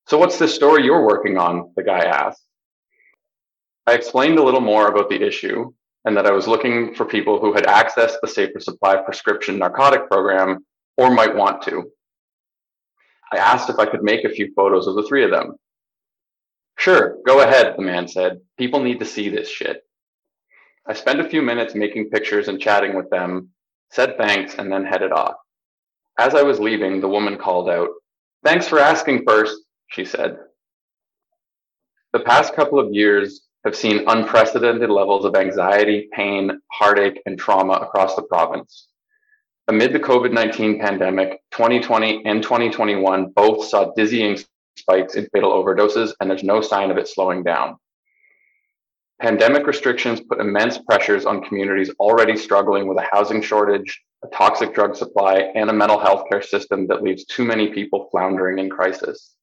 So, 0.07 0.17
what's 0.17 0.39
the 0.39 0.47
story 0.47 0.85
you're 0.85 1.05
working 1.05 1.37
on? 1.37 1.73
The 1.75 1.83
guy 1.83 1.99
asked. 1.99 2.41
I 3.85 3.93
explained 3.93 4.39
a 4.39 4.43
little 4.43 4.61
more 4.61 4.87
about 4.87 5.09
the 5.09 5.21
issue 5.21 5.73
and 6.05 6.15
that 6.15 6.25
I 6.25 6.31
was 6.31 6.47
looking 6.47 6.95
for 6.95 7.03
people 7.03 7.41
who 7.41 7.53
had 7.53 7.65
accessed 7.65 8.15
the 8.21 8.27
Safer 8.29 8.61
Supply 8.61 8.95
prescription 8.97 9.59
narcotic 9.59 10.09
program 10.09 10.65
or 10.95 11.11
might 11.11 11.35
want 11.35 11.61
to. 11.63 11.91
I 13.33 13.37
asked 13.37 13.69
if 13.69 13.79
I 13.79 13.85
could 13.85 14.01
make 14.01 14.23
a 14.23 14.29
few 14.29 14.53
photos 14.55 14.87
of 14.87 14.95
the 14.95 15.03
three 15.03 15.25
of 15.25 15.31
them. 15.31 15.55
Sure, 16.77 17.17
go 17.25 17.41
ahead, 17.41 17.75
the 17.75 17.83
man 17.83 18.07
said. 18.07 18.39
People 18.57 18.81
need 18.81 18.99
to 18.99 19.05
see 19.05 19.27
this 19.27 19.49
shit. 19.49 19.81
I 20.87 20.93
spent 20.93 21.19
a 21.19 21.27
few 21.29 21.41
minutes 21.41 21.75
making 21.75 22.11
pictures 22.11 22.47
and 22.47 22.61
chatting 22.61 22.95
with 22.95 23.09
them, 23.09 23.49
said 23.91 24.17
thanks, 24.17 24.55
and 24.55 24.71
then 24.71 24.85
headed 24.85 25.11
off. 25.11 25.35
As 26.17 26.33
I 26.33 26.43
was 26.43 26.61
leaving, 26.61 27.01
the 27.01 27.09
woman 27.09 27.37
called 27.37 27.69
out, 27.69 27.89
Thanks 28.45 28.67
for 28.67 28.79
asking 28.79 29.23
first, 29.27 29.57
she 29.89 30.05
said. 30.05 30.37
The 32.13 32.19
past 32.19 32.53
couple 32.53 32.79
of 32.79 32.93
years 32.93 33.41
have 33.65 33.75
seen 33.75 34.07
unprecedented 34.07 34.89
levels 34.89 35.25
of 35.25 35.35
anxiety, 35.35 36.09
pain, 36.13 36.59
heartache, 36.71 37.21
and 37.25 37.37
trauma 37.37 37.73
across 37.73 38.15
the 38.15 38.23
province. 38.23 38.87
Amid 39.67 39.91
the 39.91 39.99
COVID 39.99 40.31
19 40.31 40.79
pandemic, 40.79 41.41
2020 41.51 42.25
and 42.25 42.41
2021 42.41 43.31
both 43.35 43.65
saw 43.65 43.91
dizzying 43.95 44.37
spikes 44.77 45.15
in 45.15 45.27
fatal 45.33 45.51
overdoses, 45.51 46.13
and 46.21 46.29
there's 46.29 46.43
no 46.43 46.61
sign 46.61 46.91
of 46.91 46.97
it 46.97 47.09
slowing 47.09 47.43
down. 47.43 47.75
Pandemic 49.19 49.65
restrictions 49.65 50.21
put 50.21 50.39
immense 50.39 50.77
pressures 50.77 51.25
on 51.25 51.43
communities 51.43 51.91
already 51.99 52.37
struggling 52.37 52.87
with 52.87 52.99
a 52.99 53.07
housing 53.11 53.41
shortage, 53.41 54.01
a 54.23 54.27
toxic 54.27 54.73
drug 54.73 54.95
supply, 54.95 55.51
and 55.55 55.69
a 55.69 55.73
mental 55.73 55.99
health 55.99 56.25
care 56.29 56.41
system 56.41 56.87
that 56.87 57.01
leaves 57.01 57.25
too 57.25 57.43
many 57.43 57.73
people 57.73 58.07
floundering 58.11 58.59
in 58.59 58.69
crisis. 58.69 59.33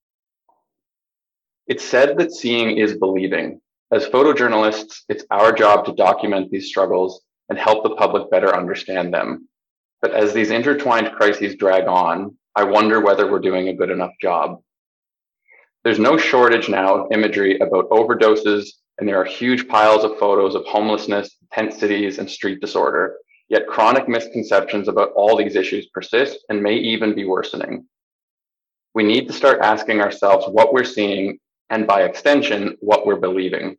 It's 1.66 1.84
said 1.84 2.18
that 2.18 2.32
seeing 2.32 2.76
is 2.76 2.98
believing. 2.98 3.60
As 3.90 4.06
photojournalists, 4.06 5.02
it's 5.08 5.24
our 5.30 5.50
job 5.50 5.86
to 5.86 5.94
document 5.94 6.50
these 6.50 6.68
struggles 6.68 7.22
and 7.48 7.58
help 7.58 7.82
the 7.82 7.94
public 7.94 8.30
better 8.30 8.54
understand 8.54 9.14
them. 9.14 9.48
But 10.02 10.12
as 10.12 10.34
these 10.34 10.50
intertwined 10.50 11.12
crises 11.12 11.56
drag 11.56 11.86
on, 11.86 12.36
I 12.54 12.64
wonder 12.64 13.00
whether 13.00 13.30
we're 13.30 13.38
doing 13.38 13.68
a 13.68 13.74
good 13.74 13.90
enough 13.90 14.12
job. 14.20 14.60
There's 15.84 15.98
no 15.98 16.18
shortage 16.18 16.68
now 16.68 16.96
of 16.96 17.12
imagery 17.12 17.58
about 17.58 17.88
overdoses, 17.88 18.68
and 18.98 19.08
there 19.08 19.18
are 19.20 19.24
huge 19.24 19.66
piles 19.66 20.04
of 20.04 20.18
photos 20.18 20.54
of 20.54 20.66
homelessness, 20.66 21.34
tent 21.52 21.72
cities, 21.72 22.18
and 22.18 22.30
street 22.30 22.60
disorder. 22.60 23.16
Yet 23.48 23.66
chronic 23.66 24.06
misconceptions 24.06 24.88
about 24.88 25.12
all 25.16 25.36
these 25.36 25.56
issues 25.56 25.86
persist 25.86 26.40
and 26.50 26.62
may 26.62 26.74
even 26.76 27.14
be 27.14 27.24
worsening. 27.24 27.86
We 28.94 29.02
need 29.02 29.26
to 29.28 29.34
start 29.34 29.60
asking 29.62 30.00
ourselves 30.00 30.46
what 30.48 30.72
we're 30.72 30.84
seeing 30.84 31.38
and 31.70 31.86
by 31.86 32.02
extension, 32.02 32.76
what 32.80 33.06
we're 33.06 33.16
believing. 33.16 33.76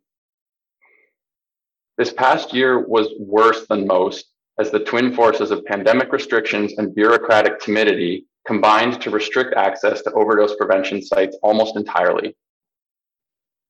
This 1.98 2.12
past 2.12 2.52
year 2.52 2.86
was 2.86 3.08
worse 3.18 3.66
than 3.66 3.86
most 3.86 4.26
as 4.58 4.70
the 4.70 4.84
twin 4.84 5.14
forces 5.14 5.50
of 5.50 5.64
pandemic 5.64 6.12
restrictions 6.12 6.74
and 6.78 6.94
bureaucratic 6.94 7.58
timidity 7.60 8.26
combined 8.46 9.00
to 9.02 9.10
restrict 9.10 9.54
access 9.54 10.02
to 10.02 10.12
overdose 10.12 10.54
prevention 10.56 11.02
sites 11.02 11.36
almost 11.42 11.76
entirely. 11.76 12.36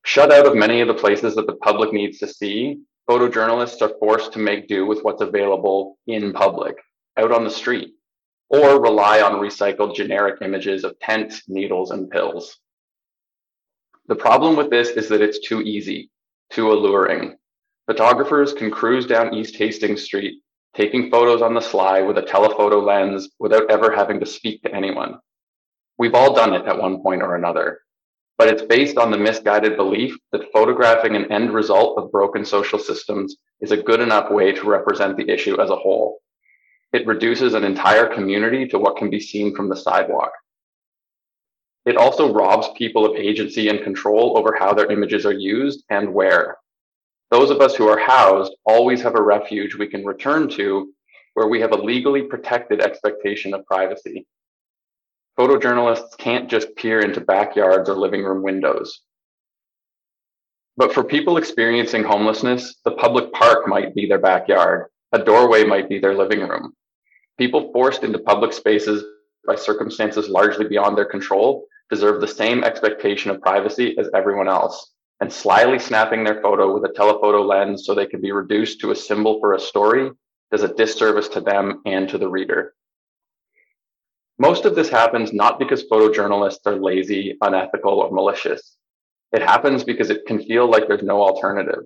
Shut 0.04 0.30
out 0.30 0.46
of 0.46 0.54
many 0.54 0.80
of 0.80 0.88
the 0.88 0.94
places 0.94 1.35
that 1.35 1.46
the 1.46 1.56
public 1.56 1.92
needs 1.92 2.18
to 2.18 2.28
see, 2.28 2.80
photojournalists 3.08 3.82
are 3.82 3.99
forced 3.99 4.32
to 4.32 4.38
make 4.38 4.68
do 4.68 4.87
with 4.87 5.02
what's 5.02 5.23
available 5.23 5.99
in 6.06 6.32
public, 6.32 6.76
out 7.16 7.32
on 7.32 7.44
the 7.44 7.50
street, 7.50 7.94
or 8.50 8.80
rely 8.80 9.20
on 9.20 9.40
recycled 9.40 9.96
generic 9.96 10.40
images 10.42 10.85
of 10.85 10.99
tents, 11.00 11.42
needles, 11.49 11.90
and 11.90 12.11
pills. 12.11 12.58
The 14.08 14.14
problem 14.14 14.56
with 14.56 14.70
this 14.70 14.90
is 14.90 15.08
that 15.08 15.20
it's 15.20 15.40
too 15.40 15.62
easy, 15.62 16.10
too 16.50 16.72
alluring. 16.72 17.36
Photographers 17.86 18.52
can 18.52 18.70
cruise 18.70 19.06
down 19.06 19.34
East 19.34 19.56
Hastings 19.56 20.02
Street 20.02 20.40
taking 20.76 21.10
photos 21.10 21.40
on 21.40 21.54
the 21.54 21.60
sly 21.60 22.02
with 22.02 22.18
a 22.18 22.22
telephoto 22.22 22.80
lens 22.80 23.30
without 23.38 23.70
ever 23.70 23.90
having 23.90 24.20
to 24.20 24.26
speak 24.26 24.62
to 24.62 24.75
anyone. 24.75 25.18
We've 25.98 26.14
all 26.14 26.34
done 26.34 26.52
it 26.52 26.66
at 26.66 26.78
one 26.78 27.02
point 27.02 27.22
or 27.22 27.34
another, 27.34 27.80
but 28.36 28.48
it's 28.48 28.62
based 28.62 28.98
on 28.98 29.10
the 29.10 29.16
misguided 29.16 29.76
belief 29.76 30.16
that 30.32 30.52
photographing 30.52 31.16
an 31.16 31.32
end 31.32 31.52
result 31.54 31.98
of 31.98 32.12
broken 32.12 32.44
social 32.44 32.78
systems 32.78 33.36
is 33.60 33.72
a 33.72 33.82
good 33.82 34.00
enough 34.00 34.30
way 34.30 34.52
to 34.52 34.68
represent 34.68 35.16
the 35.16 35.30
issue 35.30 35.58
as 35.60 35.70
a 35.70 35.76
whole. 35.76 36.18
It 36.92 37.06
reduces 37.06 37.54
an 37.54 37.64
entire 37.64 38.06
community 38.06 38.68
to 38.68 38.78
what 38.78 38.98
can 38.98 39.08
be 39.08 39.20
seen 39.20 39.56
from 39.56 39.70
the 39.70 39.76
sidewalk. 39.76 40.32
It 41.86 41.96
also 41.96 42.32
robs 42.32 42.68
people 42.76 43.06
of 43.06 43.16
agency 43.16 43.68
and 43.68 43.80
control 43.80 44.36
over 44.36 44.56
how 44.58 44.74
their 44.74 44.90
images 44.90 45.24
are 45.24 45.32
used 45.32 45.84
and 45.88 46.12
where. 46.12 46.56
Those 47.30 47.50
of 47.50 47.60
us 47.60 47.76
who 47.76 47.86
are 47.88 47.98
housed 47.98 48.52
always 48.64 49.00
have 49.02 49.14
a 49.14 49.22
refuge 49.22 49.76
we 49.76 49.86
can 49.86 50.04
return 50.04 50.48
to 50.50 50.92
where 51.34 51.46
we 51.46 51.60
have 51.60 51.72
a 51.72 51.76
legally 51.76 52.22
protected 52.22 52.80
expectation 52.80 53.54
of 53.54 53.64
privacy. 53.66 54.26
Photojournalists 55.38 56.16
can't 56.18 56.50
just 56.50 56.74
peer 56.74 57.00
into 57.00 57.20
backyards 57.20 57.88
or 57.88 57.94
living 57.94 58.24
room 58.24 58.42
windows. 58.42 59.02
But 60.76 60.92
for 60.92 61.04
people 61.04 61.36
experiencing 61.36 62.02
homelessness, 62.02 62.76
the 62.84 62.92
public 62.92 63.32
park 63.32 63.68
might 63.68 63.94
be 63.94 64.06
their 64.06 64.18
backyard, 64.18 64.86
a 65.12 65.18
doorway 65.22 65.64
might 65.64 65.88
be 65.88 66.00
their 66.00 66.14
living 66.14 66.40
room. 66.40 66.74
People 67.38 67.70
forced 67.72 68.02
into 68.02 68.18
public 68.18 68.52
spaces 68.52 69.04
by 69.46 69.54
circumstances 69.54 70.28
largely 70.28 70.66
beyond 70.66 70.98
their 70.98 71.04
control 71.04 71.66
deserve 71.90 72.20
the 72.20 72.28
same 72.28 72.64
expectation 72.64 73.30
of 73.30 73.40
privacy 73.40 73.96
as 73.98 74.08
everyone 74.14 74.48
else 74.48 74.92
and 75.20 75.32
slyly 75.32 75.78
snapping 75.78 76.24
their 76.24 76.42
photo 76.42 76.72
with 76.74 76.88
a 76.88 76.92
telephoto 76.94 77.42
lens 77.42 77.84
so 77.84 77.94
they 77.94 78.06
can 78.06 78.20
be 78.20 78.32
reduced 78.32 78.80
to 78.80 78.90
a 78.90 78.96
symbol 78.96 79.40
for 79.40 79.54
a 79.54 79.60
story 79.60 80.10
does 80.50 80.62
a 80.62 80.74
disservice 80.74 81.28
to 81.28 81.40
them 81.40 81.82
and 81.86 82.08
to 82.08 82.18
the 82.18 82.28
reader. 82.28 82.74
Most 84.38 84.64
of 84.64 84.74
this 84.74 84.90
happens 84.90 85.32
not 85.32 85.58
because 85.58 85.88
photojournalists 85.88 86.66
are 86.66 86.76
lazy, 86.76 87.36
unethical, 87.40 88.00
or 88.00 88.10
malicious. 88.12 88.76
It 89.32 89.42
happens 89.42 89.82
because 89.82 90.10
it 90.10 90.26
can 90.26 90.42
feel 90.42 90.70
like 90.70 90.86
there's 90.86 91.02
no 91.02 91.22
alternative. 91.22 91.84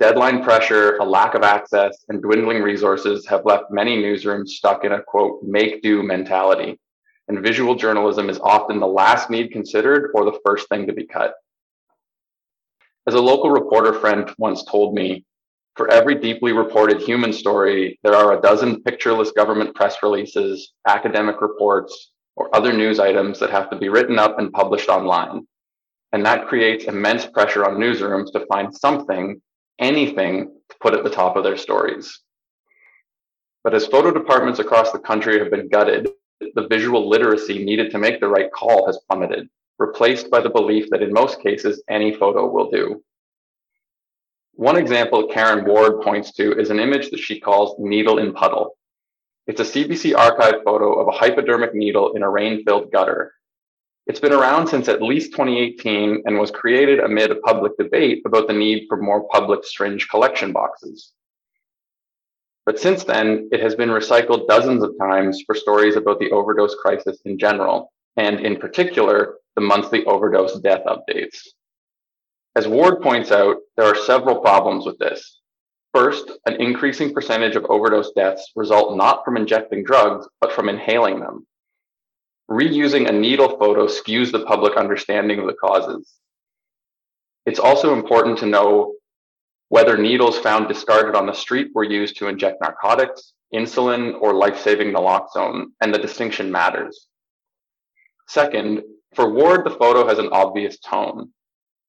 Deadline 0.00 0.42
pressure, 0.42 0.96
a 0.96 1.04
lack 1.04 1.34
of 1.34 1.42
access, 1.42 2.04
and 2.08 2.22
dwindling 2.22 2.62
resources 2.62 3.26
have 3.26 3.44
left 3.44 3.70
many 3.70 3.96
newsrooms 3.96 4.48
stuck 4.48 4.84
in 4.84 4.92
a 4.92 5.02
quote, 5.02 5.42
make 5.42 5.82
do 5.82 6.02
mentality. 6.02 6.78
And 7.28 7.42
visual 7.42 7.74
journalism 7.74 8.30
is 8.30 8.38
often 8.40 8.78
the 8.78 8.86
last 8.86 9.30
need 9.30 9.50
considered 9.50 10.12
or 10.14 10.24
the 10.24 10.38
first 10.44 10.68
thing 10.68 10.86
to 10.86 10.92
be 10.92 11.06
cut. 11.06 11.34
As 13.06 13.14
a 13.14 13.20
local 13.20 13.50
reporter 13.50 13.92
friend 13.92 14.30
once 14.38 14.64
told 14.64 14.94
me, 14.94 15.24
for 15.76 15.90
every 15.90 16.14
deeply 16.14 16.52
reported 16.52 17.02
human 17.02 17.32
story, 17.32 17.98
there 18.02 18.14
are 18.14 18.36
a 18.36 18.40
dozen 18.40 18.82
pictureless 18.82 19.30
government 19.32 19.74
press 19.74 19.96
releases, 20.02 20.72
academic 20.88 21.40
reports, 21.40 22.12
or 22.34 22.54
other 22.54 22.72
news 22.72 22.98
items 22.98 23.38
that 23.38 23.50
have 23.50 23.70
to 23.70 23.76
be 23.76 23.88
written 23.88 24.18
up 24.18 24.38
and 24.38 24.52
published 24.52 24.88
online. 24.88 25.46
And 26.12 26.24
that 26.24 26.46
creates 26.46 26.84
immense 26.84 27.26
pressure 27.26 27.64
on 27.64 27.76
newsrooms 27.76 28.32
to 28.32 28.46
find 28.46 28.74
something, 28.74 29.40
anything, 29.78 30.50
to 30.70 30.76
put 30.80 30.94
at 30.94 31.04
the 31.04 31.10
top 31.10 31.36
of 31.36 31.44
their 31.44 31.56
stories. 31.56 32.20
But 33.62 33.74
as 33.74 33.86
photo 33.86 34.12
departments 34.12 34.60
across 34.60 34.92
the 34.92 34.98
country 34.98 35.38
have 35.38 35.50
been 35.50 35.68
gutted, 35.68 36.08
the 36.40 36.66
visual 36.68 37.08
literacy 37.08 37.64
needed 37.64 37.90
to 37.90 37.98
make 37.98 38.20
the 38.20 38.28
right 38.28 38.50
call 38.52 38.86
has 38.86 38.98
plummeted 39.08 39.48
replaced 39.78 40.30
by 40.30 40.40
the 40.40 40.50
belief 40.50 40.88
that 40.90 41.02
in 41.02 41.12
most 41.12 41.40
cases, 41.42 41.82
any 41.88 42.14
photo 42.14 42.48
will 42.48 42.70
do. 42.70 43.02
One 44.52 44.76
example 44.76 45.28
Karen 45.28 45.66
Ward 45.66 46.00
points 46.00 46.32
to 46.32 46.58
is 46.58 46.70
an 46.70 46.80
image 46.80 47.10
that 47.10 47.20
she 47.20 47.40
calls 47.40 47.76
needle 47.78 48.18
in 48.18 48.32
puddle. 48.32 48.76
It's 49.46 49.60
a 49.60 49.64
CBC 49.64 50.16
archive 50.16 50.62
photo 50.64 50.94
of 50.94 51.08
a 51.08 51.16
hypodermic 51.16 51.74
needle 51.74 52.14
in 52.14 52.22
a 52.22 52.30
rain-filled 52.30 52.90
gutter. 52.90 53.34
It's 54.06 54.20
been 54.20 54.32
around 54.32 54.68
since 54.68 54.88
at 54.88 55.02
least 55.02 55.32
2018 55.32 56.22
and 56.24 56.38
was 56.38 56.50
created 56.50 57.00
amid 57.00 57.30
a 57.30 57.36
public 57.36 57.76
debate 57.76 58.22
about 58.24 58.48
the 58.48 58.54
need 58.54 58.86
for 58.88 58.96
more 58.96 59.28
public 59.28 59.60
syringe 59.64 60.08
collection 60.08 60.52
boxes. 60.52 61.12
But 62.66 62.80
since 62.80 63.04
then, 63.04 63.48
it 63.52 63.60
has 63.60 63.76
been 63.76 63.90
recycled 63.90 64.48
dozens 64.48 64.82
of 64.82 64.98
times 65.00 65.42
for 65.46 65.54
stories 65.54 65.94
about 65.94 66.18
the 66.18 66.32
overdose 66.32 66.74
crisis 66.74 67.20
in 67.24 67.38
general, 67.38 67.92
and 68.16 68.40
in 68.40 68.56
particular, 68.56 69.36
the 69.54 69.62
monthly 69.62 70.04
overdose 70.04 70.58
death 70.58 70.82
updates. 70.84 71.38
As 72.56 72.66
Ward 72.66 73.00
points 73.02 73.30
out, 73.30 73.58
there 73.76 73.86
are 73.86 73.94
several 73.94 74.40
problems 74.40 74.84
with 74.84 74.98
this. 74.98 75.40
First, 75.94 76.32
an 76.46 76.60
increasing 76.60 77.14
percentage 77.14 77.54
of 77.54 77.66
overdose 77.66 78.10
deaths 78.12 78.50
result 78.56 78.96
not 78.96 79.24
from 79.24 79.36
injecting 79.36 79.84
drugs, 79.84 80.26
but 80.40 80.52
from 80.52 80.68
inhaling 80.68 81.20
them. 81.20 81.46
Reusing 82.50 83.08
a 83.08 83.12
needle 83.12 83.58
photo 83.58 83.86
skews 83.86 84.32
the 84.32 84.44
public 84.44 84.76
understanding 84.76 85.38
of 85.38 85.46
the 85.46 85.54
causes. 85.54 86.14
It's 87.46 87.60
also 87.60 87.92
important 87.92 88.38
to 88.38 88.46
know 88.46 88.95
whether 89.68 89.96
needles 89.96 90.38
found 90.38 90.68
discarded 90.68 91.14
on 91.14 91.26
the 91.26 91.32
street 91.32 91.68
were 91.74 91.84
used 91.84 92.16
to 92.18 92.28
inject 92.28 92.60
narcotics, 92.60 93.32
insulin, 93.52 94.20
or 94.20 94.34
life 94.34 94.60
saving 94.60 94.92
naloxone, 94.92 95.66
and 95.80 95.92
the 95.92 95.98
distinction 95.98 96.50
matters. 96.50 97.08
Second, 98.28 98.82
for 99.14 99.32
Ward, 99.32 99.64
the 99.64 99.70
photo 99.70 100.06
has 100.06 100.18
an 100.18 100.28
obvious 100.32 100.78
tone. 100.78 101.30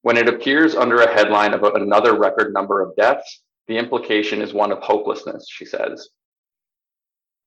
When 0.01 0.17
it 0.17 0.29
appears 0.29 0.75
under 0.75 1.01
a 1.01 1.13
headline 1.13 1.53
about 1.53 1.79
another 1.79 2.17
record 2.17 2.53
number 2.53 2.81
of 2.81 2.95
deaths, 2.95 3.41
the 3.67 3.77
implication 3.77 4.41
is 4.41 4.53
one 4.53 4.71
of 4.71 4.79
hopelessness, 4.79 5.47
she 5.49 5.65
says. 5.65 6.09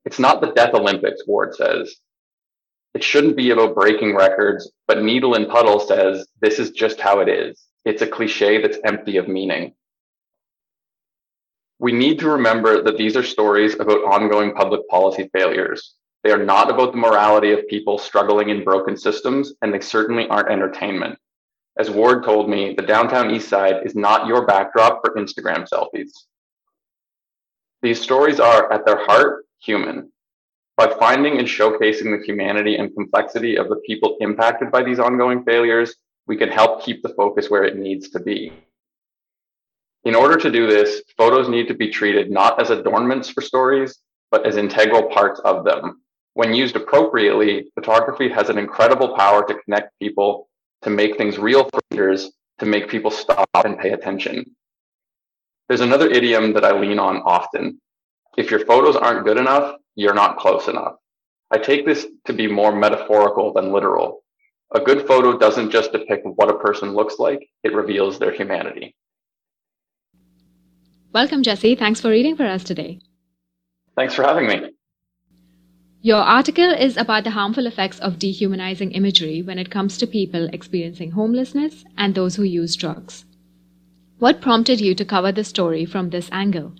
It's 0.04 0.18
not 0.18 0.40
the 0.40 0.52
Death 0.52 0.74
Olympics, 0.74 1.26
Ward 1.26 1.54
says. 1.54 1.96
It 2.94 3.04
shouldn't 3.04 3.36
be 3.36 3.50
about 3.50 3.74
breaking 3.74 4.16
records, 4.16 4.70
but 4.86 5.02
Needle 5.02 5.34
and 5.34 5.48
Puddle 5.48 5.80
says 5.80 6.26
this 6.40 6.58
is 6.58 6.70
just 6.70 7.00
how 7.00 7.20
it 7.20 7.28
is. 7.28 7.62
It's 7.84 8.02
a 8.02 8.06
cliche 8.06 8.60
that's 8.60 8.78
empty 8.84 9.16
of 9.16 9.28
meaning. 9.28 9.74
We 11.80 11.92
need 11.92 12.18
to 12.18 12.28
remember 12.28 12.82
that 12.82 12.98
these 12.98 13.16
are 13.16 13.22
stories 13.22 13.72
about 13.80 14.04
ongoing 14.04 14.52
public 14.52 14.86
policy 14.88 15.30
failures. 15.32 15.94
They 16.22 16.30
are 16.30 16.44
not 16.44 16.68
about 16.68 16.92
the 16.92 16.98
morality 16.98 17.52
of 17.52 17.66
people 17.68 17.96
struggling 17.96 18.50
in 18.50 18.64
broken 18.64 18.98
systems, 18.98 19.54
and 19.62 19.72
they 19.72 19.80
certainly 19.80 20.28
aren't 20.28 20.50
entertainment. 20.50 21.18
As 21.78 21.90
Ward 21.90 22.22
told 22.22 22.50
me, 22.50 22.74
the 22.74 22.82
downtown 22.82 23.30
east 23.30 23.48
side 23.48 23.76
is 23.82 23.94
not 23.94 24.26
your 24.26 24.44
backdrop 24.44 25.00
for 25.02 25.14
Instagram 25.14 25.66
selfies. 25.66 26.10
These 27.80 28.02
stories 28.02 28.40
are, 28.40 28.70
at 28.70 28.84
their 28.84 29.02
heart, 29.06 29.46
human. 29.62 30.12
By 30.76 30.92
finding 30.98 31.38
and 31.38 31.48
showcasing 31.48 32.14
the 32.14 32.22
humanity 32.22 32.76
and 32.76 32.94
complexity 32.94 33.56
of 33.56 33.70
the 33.70 33.80
people 33.86 34.18
impacted 34.20 34.70
by 34.70 34.82
these 34.82 34.98
ongoing 34.98 35.44
failures, 35.44 35.96
we 36.26 36.36
can 36.36 36.50
help 36.50 36.84
keep 36.84 37.02
the 37.02 37.14
focus 37.14 37.48
where 37.48 37.64
it 37.64 37.78
needs 37.78 38.10
to 38.10 38.20
be. 38.20 38.52
In 40.04 40.14
order 40.14 40.36
to 40.38 40.50
do 40.50 40.66
this, 40.66 41.02
photos 41.18 41.48
need 41.48 41.68
to 41.68 41.74
be 41.74 41.90
treated 41.90 42.30
not 42.30 42.60
as 42.60 42.70
adornments 42.70 43.28
for 43.28 43.42
stories, 43.42 43.98
but 44.30 44.46
as 44.46 44.56
integral 44.56 45.10
parts 45.10 45.40
of 45.40 45.64
them. 45.64 46.00
When 46.34 46.54
used 46.54 46.76
appropriately, 46.76 47.70
photography 47.74 48.28
has 48.30 48.48
an 48.48 48.56
incredible 48.56 49.14
power 49.14 49.46
to 49.46 49.54
connect 49.54 49.98
people, 49.98 50.48
to 50.82 50.90
make 50.90 51.18
things 51.18 51.38
real 51.38 51.64
for 51.64 51.80
readers, 51.90 52.30
to 52.60 52.66
make 52.66 52.88
people 52.88 53.10
stop 53.10 53.48
and 53.64 53.78
pay 53.78 53.90
attention. 53.90 54.56
There's 55.68 55.82
another 55.82 56.08
idiom 56.08 56.54
that 56.54 56.64
I 56.64 56.78
lean 56.78 56.98
on 56.98 57.18
often. 57.18 57.80
If 58.38 58.50
your 58.50 58.60
photos 58.60 58.96
aren't 58.96 59.26
good 59.26 59.36
enough, 59.36 59.76
you're 59.96 60.14
not 60.14 60.38
close 60.38 60.66
enough. 60.68 60.94
I 61.50 61.58
take 61.58 61.84
this 61.84 62.06
to 62.26 62.32
be 62.32 62.46
more 62.46 62.74
metaphorical 62.74 63.52
than 63.52 63.72
literal. 63.72 64.22
A 64.72 64.80
good 64.80 65.06
photo 65.06 65.36
doesn't 65.36 65.72
just 65.72 65.92
depict 65.92 66.26
what 66.36 66.48
a 66.48 66.58
person 66.58 66.94
looks 66.94 67.18
like, 67.18 67.46
it 67.64 67.74
reveals 67.74 68.18
their 68.18 68.32
humanity. 68.32 68.94
Welcome, 71.12 71.42
Jesse. 71.42 71.74
Thanks 71.74 72.00
for 72.00 72.08
reading 72.08 72.36
for 72.36 72.46
us 72.46 72.62
today. 72.62 73.00
Thanks 73.96 74.14
for 74.14 74.22
having 74.22 74.46
me. 74.46 74.70
Your 76.02 76.18
article 76.18 76.70
is 76.70 76.96
about 76.96 77.24
the 77.24 77.30
harmful 77.30 77.66
effects 77.66 77.98
of 77.98 78.20
dehumanizing 78.20 78.92
imagery 78.92 79.42
when 79.42 79.58
it 79.58 79.70
comes 79.70 79.98
to 79.98 80.06
people 80.06 80.48
experiencing 80.52 81.10
homelessness 81.10 81.84
and 81.98 82.14
those 82.14 82.36
who 82.36 82.44
use 82.44 82.76
drugs. 82.76 83.24
What 84.20 84.40
prompted 84.40 84.80
you 84.80 84.94
to 84.94 85.04
cover 85.04 85.32
the 85.32 85.42
story 85.42 85.84
from 85.84 86.10
this 86.10 86.28
angle? 86.30 86.74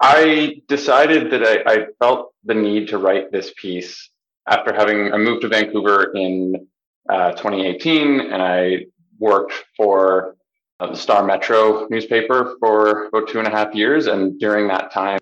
I 0.00 0.62
decided 0.68 1.32
that 1.32 1.42
I, 1.42 1.72
I 1.72 1.86
felt 1.98 2.34
the 2.44 2.54
need 2.54 2.86
to 2.88 2.98
write 2.98 3.32
this 3.32 3.52
piece 3.56 4.10
after 4.46 4.72
having 4.72 5.12
I 5.12 5.16
moved 5.16 5.42
to 5.42 5.48
Vancouver 5.48 6.12
in 6.14 6.68
uh, 7.08 7.32
2018 7.32 8.20
and 8.20 8.40
I 8.40 8.86
worked 9.18 9.54
for 9.76 10.35
uh, 10.80 10.90
the 10.90 10.96
Star 10.96 11.24
Metro 11.24 11.86
newspaper 11.88 12.56
for 12.60 13.06
about 13.06 13.28
two 13.28 13.38
and 13.38 13.48
a 13.48 13.50
half 13.50 13.74
years. 13.74 14.06
And 14.06 14.38
during 14.38 14.68
that 14.68 14.92
time, 14.92 15.20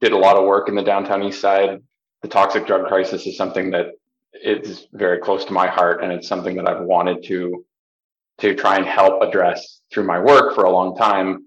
did 0.00 0.12
a 0.12 0.18
lot 0.18 0.36
of 0.36 0.44
work 0.44 0.68
in 0.68 0.74
the 0.74 0.82
downtown 0.82 1.22
east 1.22 1.40
side. 1.40 1.80
The 2.22 2.28
toxic 2.28 2.66
drug 2.66 2.86
crisis 2.86 3.26
is 3.26 3.36
something 3.36 3.70
that 3.70 3.92
is 4.32 4.88
very 4.92 5.18
close 5.18 5.44
to 5.44 5.52
my 5.52 5.66
heart, 5.66 6.02
and 6.02 6.12
it's 6.12 6.28
something 6.28 6.56
that 6.56 6.68
I've 6.68 6.82
wanted 6.82 7.22
to 7.24 7.64
to 8.38 8.54
try 8.54 8.76
and 8.76 8.86
help 8.86 9.22
address 9.22 9.80
through 9.92 10.04
my 10.04 10.18
work 10.18 10.54
for 10.54 10.64
a 10.64 10.70
long 10.70 10.96
time. 10.96 11.46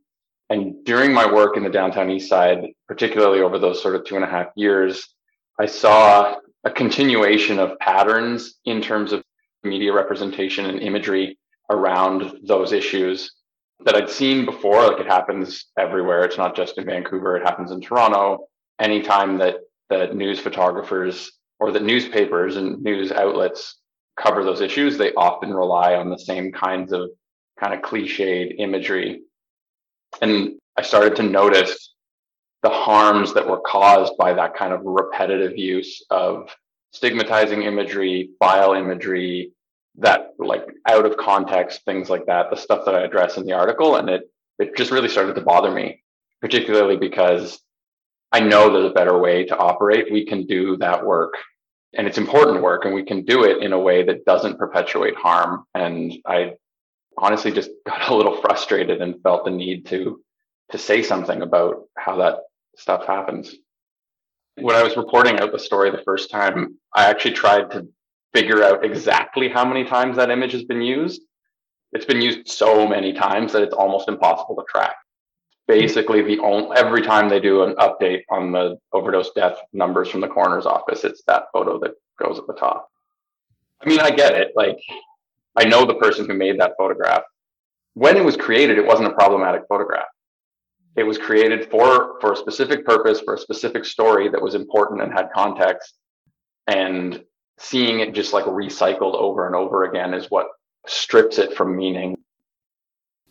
And 0.50 0.86
during 0.86 1.12
my 1.12 1.30
work 1.30 1.58
in 1.58 1.64
the 1.64 1.70
downtown 1.70 2.10
east 2.10 2.30
side, 2.30 2.68
particularly 2.88 3.42
over 3.42 3.58
those 3.58 3.82
sort 3.82 3.96
of 3.96 4.06
two 4.06 4.16
and 4.16 4.24
a 4.24 4.28
half 4.28 4.48
years, 4.56 5.06
I 5.60 5.66
saw 5.66 6.36
a 6.64 6.70
continuation 6.70 7.60
of 7.60 7.78
patterns 7.80 8.56
in 8.66 8.82
terms 8.82 9.12
of 9.12 9.24
media 9.64 9.92
representation 9.92 10.68
and 10.68 10.80
imagery 10.80 11.38
around 11.70 12.40
those 12.44 12.72
issues 12.72 13.32
that 13.84 13.96
I'd 13.96 14.10
seen 14.10 14.46
before. 14.46 14.84
Like 14.84 15.00
it 15.00 15.08
happens 15.08 15.66
everywhere. 15.78 16.24
It's 16.24 16.38
not 16.38 16.56
just 16.56 16.78
in 16.78 16.86
Vancouver. 16.86 17.38
It 17.38 17.44
happens 17.44 17.72
in 17.72 17.82
Toronto. 17.82 18.48
Anytime 18.80 19.38
that 19.40 19.58
that 19.90 20.16
news 20.16 20.40
photographers 20.40 21.32
or 21.60 21.72
that 21.72 21.84
newspapers 21.84 22.56
and 22.56 22.82
news 22.82 23.12
outlets 23.12 23.80
cover 24.20 24.44
those 24.44 24.62
issues, 24.62 24.98
they 24.98 25.14
often 25.14 25.54
rely 25.54 25.96
on 25.96 26.10
the 26.10 26.18
same 26.18 26.52
kinds 26.52 26.92
of 26.92 27.10
kind 27.60 27.74
of 27.74 27.82
cliched 27.82 28.56
imagery. 28.58 29.22
And 30.22 30.54
I 30.78 30.82
started 30.82 31.16
to 31.18 31.24
notice 31.24 31.94
the 32.64 32.70
harms 32.70 33.34
that 33.34 33.48
were 33.48 33.62
caused 33.62 34.18
by 34.18 34.34
that 34.34 34.56
kind 34.56 34.74
of 34.74 34.82
repetitive 34.84 35.58
use 35.58 36.04
of 36.10 36.50
stigmatizing 36.92 37.64
imagery, 37.64 38.32
vile 38.40 38.74
imagery, 38.74 39.52
that 39.98 40.34
like 40.38 40.66
out 40.88 41.06
of 41.06 41.18
context 41.18 41.84
things 41.86 42.10
like 42.10 42.26
that 42.26 42.50
the 42.50 42.58
stuff 42.58 42.86
that 42.86 42.96
i 42.96 43.02
address 43.02 43.38
in 43.38 43.46
the 43.46 43.54
article 43.54 43.96
and 43.96 44.10
it 44.10 44.30
it 44.60 44.76
just 44.76 44.92
really 44.92 45.08
started 45.08 45.36
to 45.36 45.42
bother 45.42 45.72
me 45.72 46.02
particularly 46.42 46.98
because 46.98 47.60
i 48.32 48.40
know 48.40 48.72
there's 48.72 48.92
a 48.92 48.94
better 48.94 49.18
way 49.18 49.46
to 49.46 49.58
operate. 49.58 50.12
We 50.12 50.26
can 50.26 50.46
do 50.46 50.78
that 50.78 51.06
work 51.06 51.34
and 51.94 52.08
it's 52.08 52.18
important 52.18 52.62
work 52.62 52.86
and 52.86 52.94
we 52.94 53.06
can 53.06 53.24
do 53.24 53.44
it 53.44 53.64
in 53.64 53.72
a 53.72 53.80
way 53.80 54.04
that 54.04 54.26
doesn't 54.26 54.60
perpetuate 54.60 55.16
harm 55.16 55.64
and 55.74 56.14
i 56.28 56.54
honestly 57.18 57.52
just 57.52 57.72
got 57.86 58.10
a 58.10 58.16
little 58.16 58.42
frustrated 58.42 59.02
and 59.02 59.22
felt 59.24 59.46
the 59.46 59.52
need 59.52 59.86
to 59.88 60.22
to 60.72 60.78
say 60.78 61.04
something 61.04 61.44
about 61.44 61.84
how 61.96 62.18
that 62.18 62.40
stuff 62.76 63.06
happens. 63.06 63.54
When 64.56 64.76
i 64.76 64.84
was 64.84 64.98
reporting 64.98 65.40
out 65.40 65.52
the 65.52 65.60
story 65.60 65.92
the 65.92 66.04
first 66.04 66.32
time 66.32 66.78
i 66.94 67.06
actually 67.06 67.34
tried 67.34 67.72
to 67.72 67.88
figure 68.36 68.64
out 68.64 68.84
exactly 68.84 69.48
how 69.48 69.64
many 69.64 69.86
times 69.86 70.18
that 70.18 70.30
image 70.30 70.52
has 70.52 70.64
been 70.64 70.82
used. 70.82 71.22
It's 71.94 72.06
been 72.06 72.22
used 72.22 72.50
so 72.50 72.86
many 72.86 73.14
times 73.14 73.54
that 73.54 73.64
it's 73.64 73.74
almost 73.74 74.10
impossible 74.10 74.56
to 74.58 74.64
track. 74.70 74.96
Basically, 75.68 76.22
the 76.22 76.40
only 76.40 76.76
every 76.76 77.02
time 77.02 77.30
they 77.30 77.40
do 77.40 77.64
an 77.64 77.76
update 77.76 78.24
on 78.30 78.52
the 78.52 78.78
overdose 78.92 79.32
death 79.32 79.58
numbers 79.72 80.10
from 80.10 80.20
the 80.20 80.28
coroner's 80.28 80.66
office, 80.66 81.06
it's 81.06 81.24
that 81.28 81.46
photo 81.54 81.80
that 81.80 81.92
goes 82.22 82.38
at 82.38 82.46
the 82.46 82.54
top. 82.54 82.90
I 83.82 83.88
mean, 83.88 84.00
I 84.00 84.12
get 84.12 84.34
it. 84.34 84.52
Like, 84.56 84.78
I 85.56 85.64
know 85.64 85.86
the 85.86 85.96
person 85.96 86.28
who 86.28 86.34
made 86.34 86.60
that 86.60 86.74
photograph. 86.78 87.24
When 87.94 88.18
it 88.18 88.26
was 88.26 88.36
created, 88.36 88.78
it 88.78 88.86
wasn't 88.86 89.08
a 89.08 89.14
problematic 89.14 89.62
photograph. 89.70 90.08
It 90.98 91.04
was 91.04 91.18
created 91.18 91.72
for 91.72 92.20
for 92.20 92.34
a 92.34 92.38
specific 92.38 92.86
purpose, 92.86 93.22
for 93.22 93.36
a 93.36 93.40
specific 93.40 93.86
story 93.86 94.28
that 94.30 94.42
was 94.42 94.56
important 94.56 95.02
and 95.02 95.14
had 95.14 95.30
context. 95.34 95.94
And 96.68 97.24
seeing 97.58 98.00
it 98.00 98.14
just 98.14 98.34
like 98.34 98.46
recycled 98.46 99.16
over 99.16 99.46
and 99.46 99.56
over 99.56 99.84
again 99.84 100.14
is 100.14 100.30
what 100.30 100.48
strips 100.88 101.38
it 101.38 101.56
from 101.56 101.76
meaning. 101.76 102.18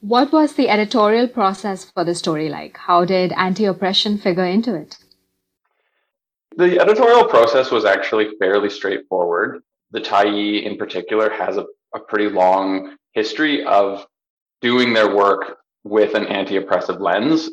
What 0.00 0.32
was 0.32 0.54
the 0.54 0.68
editorial 0.68 1.28
process 1.28 1.84
for 1.84 2.04
the 2.04 2.14
story 2.14 2.48
like? 2.48 2.76
How 2.76 3.04
did 3.04 3.32
anti 3.32 3.64
oppression 3.64 4.18
figure 4.18 4.44
into 4.44 4.74
it? 4.74 4.98
The 6.56 6.78
editorial 6.78 7.24
process 7.24 7.70
was 7.70 7.84
actually 7.84 8.36
fairly 8.38 8.70
straightforward. 8.70 9.62
The 9.90 10.00
Tyee, 10.00 10.62
in 10.62 10.76
particular, 10.76 11.30
has 11.30 11.56
a, 11.56 11.64
a 11.94 12.00
pretty 12.00 12.28
long 12.28 12.96
history 13.12 13.64
of 13.64 14.06
doing 14.60 14.92
their 14.92 15.14
work 15.14 15.58
with 15.84 16.14
an 16.14 16.26
anti 16.26 16.56
oppressive 16.56 17.00
lens. 17.00 17.50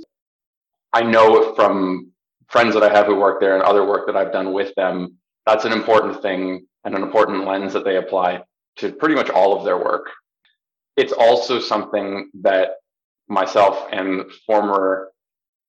I 0.93 1.03
know 1.03 1.55
from 1.55 2.11
friends 2.49 2.73
that 2.73 2.83
I 2.83 2.89
have 2.93 3.05
who 3.05 3.15
work 3.15 3.39
there 3.39 3.55
and 3.55 3.63
other 3.63 3.85
work 3.85 4.07
that 4.07 4.17
I've 4.17 4.33
done 4.33 4.51
with 4.51 4.75
them 4.75 5.17
that's 5.45 5.65
an 5.65 5.71
important 5.71 6.21
thing 6.21 6.65
and 6.83 6.95
an 6.95 7.03
important 7.03 7.45
lens 7.47 7.73
that 7.73 7.83
they 7.83 7.97
apply 7.97 8.41
to 8.77 8.91
pretty 8.91 9.15
much 9.15 9.29
all 9.29 9.57
of 9.57 9.65
their 9.65 9.77
work. 9.77 10.07
It's 10.97 11.13
also 11.13 11.59
something 11.59 12.29
that 12.41 12.71
myself 13.27 13.87
and 13.91 14.25
former 14.45 15.09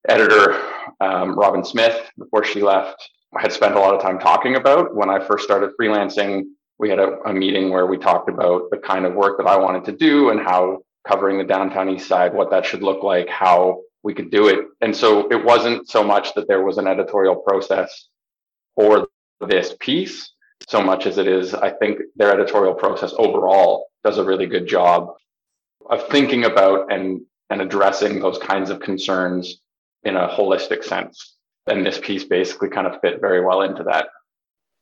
editor 0.07 0.59
um, 0.99 1.37
Robin 1.37 1.63
Smith, 1.63 2.09
before 2.17 2.43
she 2.43 2.61
left, 2.61 3.09
had 3.37 3.51
spent 3.51 3.75
a 3.75 3.79
lot 3.79 3.95
of 3.95 4.01
time 4.01 4.19
talking 4.19 4.55
about. 4.55 4.95
When 4.95 5.09
I 5.09 5.19
first 5.19 5.43
started 5.43 5.71
freelancing, 5.79 6.43
we 6.77 6.89
had 6.89 6.99
a, 6.99 7.19
a 7.25 7.33
meeting 7.33 7.69
where 7.69 7.85
we 7.85 7.97
talked 7.97 8.29
about 8.29 8.69
the 8.69 8.77
kind 8.77 9.05
of 9.05 9.13
work 9.13 9.37
that 9.37 9.47
I 9.47 9.57
wanted 9.57 9.85
to 9.85 9.91
do 9.93 10.29
and 10.29 10.39
how 10.39 10.79
covering 11.07 11.37
the 11.37 11.43
downtown 11.43 11.89
east 11.89 12.07
side, 12.07 12.33
what 12.33 12.49
that 12.51 12.65
should 12.65 12.83
look 12.83 13.03
like, 13.03 13.29
how 13.29 13.81
we 14.03 14.13
could 14.13 14.29
do 14.29 14.47
it. 14.47 14.59
And 14.81 14.95
so 14.95 15.29
it 15.31 15.43
wasn't 15.43 15.89
so 15.89 16.03
much 16.03 16.33
that 16.35 16.47
there 16.47 16.63
was 16.63 16.77
an 16.77 16.87
editorial 16.87 17.37
process 17.37 18.09
for 18.75 19.07
this 19.39 19.75
piece 19.79 20.31
so 20.69 20.81
much 20.81 21.05
as 21.05 21.17
it 21.17 21.27
is, 21.27 21.53
I 21.53 21.71
think 21.71 21.99
their 22.15 22.33
editorial 22.33 22.73
process 22.73 23.13
overall 23.17 23.87
does 24.03 24.17
a 24.17 24.23
really 24.23 24.45
good 24.45 24.67
job 24.67 25.09
of 25.89 26.07
thinking 26.07 26.45
about 26.45 26.91
and, 26.91 27.21
and 27.49 27.61
addressing 27.61 28.19
those 28.19 28.37
kinds 28.37 28.69
of 28.69 28.79
concerns 28.79 29.59
in 30.03 30.15
a 30.15 30.29
holistic 30.29 30.83
sense. 30.83 31.35
And 31.67 31.85
this 31.85 31.99
piece 31.99 32.23
basically 32.23 32.69
kind 32.69 32.87
of 32.87 33.01
fit 33.01 33.19
very 33.19 33.43
well 33.43 33.61
into 33.61 33.83
that. 33.83 34.07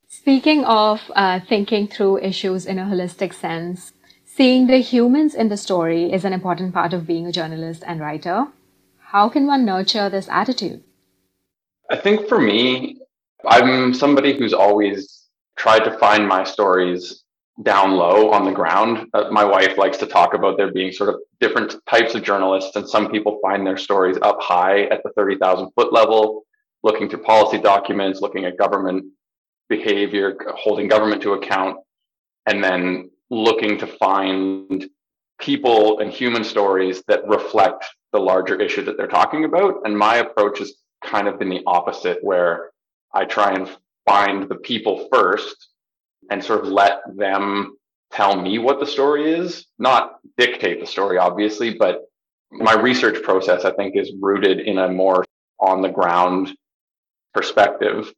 Speaking 0.07 0.65
of 0.65 1.01
uh, 1.15 1.39
thinking 1.47 1.87
through 1.87 2.19
issues 2.19 2.65
in 2.65 2.77
a 2.77 2.83
holistic 2.83 3.33
sense, 3.33 3.93
Seeing 4.33 4.67
the 4.67 4.77
humans 4.77 5.35
in 5.35 5.49
the 5.49 5.57
story 5.57 6.09
is 6.09 6.23
an 6.23 6.31
important 6.31 6.73
part 6.73 6.93
of 6.93 7.05
being 7.05 7.27
a 7.27 7.33
journalist 7.33 7.83
and 7.85 7.99
writer. 7.99 8.47
How 8.97 9.27
can 9.27 9.45
one 9.45 9.65
nurture 9.65 10.09
this 10.09 10.29
attitude? 10.29 10.85
I 11.89 11.97
think 11.97 12.29
for 12.29 12.39
me, 12.39 13.01
I'm 13.47 13.93
somebody 13.93 14.38
who's 14.38 14.54
always 14.54 15.27
tried 15.58 15.84
to 15.84 15.97
find 15.97 16.27
my 16.27 16.43
stories 16.43 17.23
down 17.63 17.91
low 17.91 18.32
on 18.32 18.45
the 18.45 18.51
ground. 18.51 19.08
Uh, 19.13 19.30
my 19.32 19.43
wife 19.43 19.77
likes 19.77 19.97
to 19.97 20.06
talk 20.06 20.34
about 20.34 20.58
there 20.58 20.71
being 20.71 20.91
sort 20.91 21.10
of 21.10 21.15
different 21.39 21.75
types 21.88 22.15
of 22.15 22.23
journalists, 22.23 22.75
and 22.75 22.88
some 22.88 23.12
people 23.12 23.39
find 23.41 23.65
their 23.65 23.77
stories 23.77 24.17
up 24.21 24.38
high 24.41 24.84
at 24.86 25.04
the 25.04 25.12
30,000 25.12 25.71
foot 25.75 25.93
level, 25.93 26.43
looking 26.84 27.10
through 27.10 27.23
policy 27.23 27.60
documents, 27.60 28.21
looking 28.21 28.45
at 28.45 28.58
government 28.58 29.06
behavior, 29.69 30.36
holding 30.56 30.88
government 30.88 31.21
to 31.21 31.34
account, 31.34 31.77
and 32.47 32.63
then 32.63 33.10
looking 33.30 33.77
to 33.77 33.88
find 33.88 34.89
people 35.39 35.99
and 35.99 36.12
human 36.12 36.43
stories 36.43 37.04
that 37.08 37.27
reflect 37.27 37.86
the 38.12 38.19
larger 38.19 38.60
issue 38.60 38.84
that 38.84 38.97
they're 38.97 39.08
talking 39.08 39.45
about. 39.45 39.75
And 39.86 39.97
my 39.97 40.17
approach 40.17 40.60
has 40.60 40.73
kind 41.04 41.27
of 41.27 41.39
been 41.39 41.49
the 41.49 41.63
opposite, 41.65 42.19
where 42.21 42.70
I 43.13 43.26
try 43.26 43.54
and 43.54 43.69
find 44.06 44.47
the 44.50 44.56
people 44.56 45.08
first 45.12 45.69
and 46.30 46.43
sort 46.43 46.62
of 46.62 46.71
let 46.71 47.02
them 47.15 47.76
tell 48.12 48.39
me 48.39 48.58
what 48.60 48.80
the 48.80 48.86
story 48.86 49.32
is, 49.32 49.65
not 49.80 50.19
dictate 50.38 50.80
the 50.80 50.86
story, 50.86 51.17
obviously, 51.17 51.74
but 51.74 52.02
my 52.52 52.74
research 52.74 53.24
process, 53.24 53.63
I 53.63 53.71
think, 53.71 53.95
is 53.95 54.12
rooted 54.19 54.60
in 54.60 54.78
a 54.78 54.89
more 54.89 55.26
on 55.60 55.82
the 55.82 55.89
ground 55.89 56.54
perspective. 57.34 58.12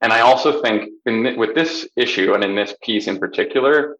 And 0.00 0.12
I 0.12 0.20
also 0.20 0.60
think 0.60 0.90
in, 1.06 1.38
with 1.38 1.54
this 1.54 1.88
issue 1.96 2.34
and 2.34 2.44
in 2.44 2.54
this 2.54 2.74
piece 2.82 3.06
in 3.06 3.18
particular, 3.18 3.96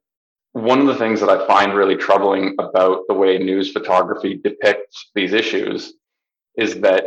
one 0.53 0.81
of 0.81 0.87
the 0.87 0.97
things 0.97 1.21
that 1.21 1.31
I 1.31 1.47
find 1.47 1.75
really 1.75 1.97
troubling 1.97 2.55
about 2.59 3.05
the 3.09 3.15
way 3.15 3.39
news 3.39 3.73
photography 3.73 4.39
depicts 4.43 5.11
these 5.15 5.33
issues 5.33 5.95
is 6.57 6.81
that 6.81 7.05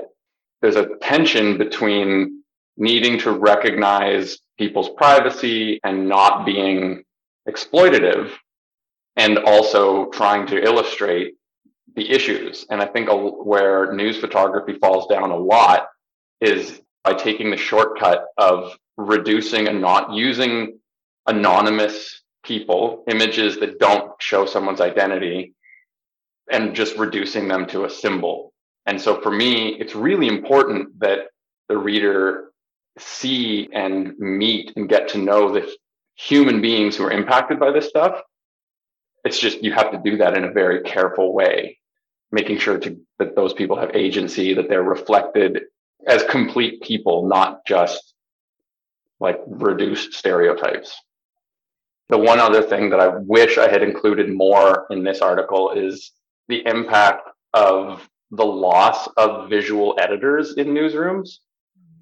there's 0.62 0.78
a 0.78 0.96
tension 1.02 1.58
between 1.58 2.44
needing 2.78 3.20
to 3.20 3.32
recognize 3.32 4.38
people's 4.58 4.90
privacy 4.90 5.80
and 5.84 6.08
not 6.08 6.46
being 6.46 7.04
exploitative 7.48 8.32
and 9.16 9.38
also 9.40 10.10
trying 10.10 10.46
to 10.48 10.62
illustrate 10.62 11.36
the 11.96 12.10
issues. 12.10 12.66
And 12.70 12.82
I 12.82 12.86
think 12.86 13.10
where 13.12 13.94
news 13.94 14.18
photography 14.18 14.74
falls 14.74 15.08
down 15.08 15.32
a 15.32 15.38
lot 15.38 15.88
is 16.42 16.82
by 17.04 17.14
taking 17.14 17.52
the 17.52 17.58
shortcut 17.58 18.26
of 18.38 18.78
reducing 18.98 19.68
and 19.68 19.80
not 19.80 20.12
using 20.14 20.80
anonymous 21.28 22.22
people, 22.44 23.04
images 23.08 23.58
that 23.60 23.80
don't 23.80 24.12
show 24.20 24.46
someone's 24.46 24.82
identity, 24.82 25.54
and 26.52 26.76
just 26.76 26.98
reducing 26.98 27.48
them 27.48 27.66
to 27.68 27.86
a 27.86 27.90
symbol. 27.90 28.54
And 28.86 29.02
so 29.02 29.22
for 29.22 29.32
me, 29.32 29.70
it's 29.80 29.96
really 29.96 30.28
important 30.28 31.00
that 31.00 31.28
the 31.70 31.78
reader 31.78 32.52
see 32.98 33.70
and 33.74 34.18
meet 34.20 34.74
and 34.76 34.90
get 34.90 35.10
to 35.10 35.18
know 35.18 35.52
the 35.52 35.70
human 36.16 36.62
beings 36.62 36.96
who 36.96 37.04
are 37.04 37.12
impacted 37.12 37.60
by 37.60 37.72
this 37.72 37.88
stuff. 37.88 38.22
It's 39.24 39.40
just 39.40 39.64
you 39.64 39.74
have 39.74 39.92
to 39.92 40.02
do 40.04 40.18
that 40.18 40.38
in 40.38 40.44
a 40.44 40.52
very 40.52 40.82
careful 40.82 41.34
way, 41.34 41.80
making 42.32 42.60
sure 42.60 42.78
to, 42.80 42.98
that 43.20 43.36
those 43.36 43.54
people 43.54 43.78
have 43.78 43.96
agency, 43.96 44.54
that 44.54 44.70
they're 44.70 44.84
reflected 44.84 45.64
as 46.08 46.24
complete 46.24 46.82
people, 46.82 47.28
not 47.28 47.66
just 47.66 48.14
like 49.20 49.40
reduced 49.48 50.14
stereotypes. 50.14 50.96
The 52.10 52.18
one 52.18 52.40
other 52.40 52.62
thing 52.62 52.92
that 52.92 53.00
I 53.00 53.18
wish 53.18 53.58
I 53.58 53.70
had 53.70 53.82
included 53.82 54.30
more 54.30 54.86
in 54.92 55.04
this 55.04 55.22
article 55.22 55.72
is 55.72 56.12
the 56.48 56.64
impact 56.68 57.28
of 57.54 58.08
the 58.32 58.46
loss 58.46 59.08
of 59.18 59.50
visual 59.50 59.96
editors 60.00 60.56
in 60.58 60.68
newsrooms. 60.68 61.40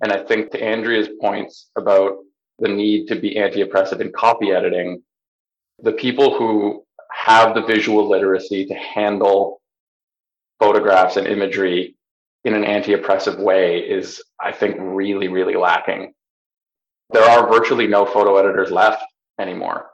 And 0.04 0.12
I 0.12 0.18
think 0.18 0.52
to 0.52 0.62
Andrea's 0.62 1.08
points 1.22 1.70
about 1.78 2.18
the 2.60 2.68
need 2.68 3.08
to 3.08 3.16
be 3.16 3.38
anti 3.38 3.62
oppressive 3.62 4.02
in 4.02 4.12
copy 4.12 4.52
editing, 4.52 5.02
the 5.82 5.94
people 5.94 6.38
who 6.38 6.84
have 7.10 7.56
the 7.56 7.62
visual 7.62 8.10
literacy 8.10 8.66
to 8.66 8.74
handle 8.74 9.62
photographs 10.60 11.16
and 11.16 11.26
imagery 11.26 11.96
in 12.44 12.54
an 12.54 12.66
anti 12.66 12.92
oppressive 12.92 13.39
way 13.39 13.80
is, 13.80 14.22
I 14.42 14.52
think, 14.52 14.76
really, 14.78 15.30
really 15.30 15.56
lacking. 15.56 16.13
There 17.12 17.24
are 17.24 17.48
virtually 17.48 17.88
no 17.88 18.06
photo 18.06 18.36
editors 18.36 18.72
left 18.72 19.06
anymore. 19.39 19.89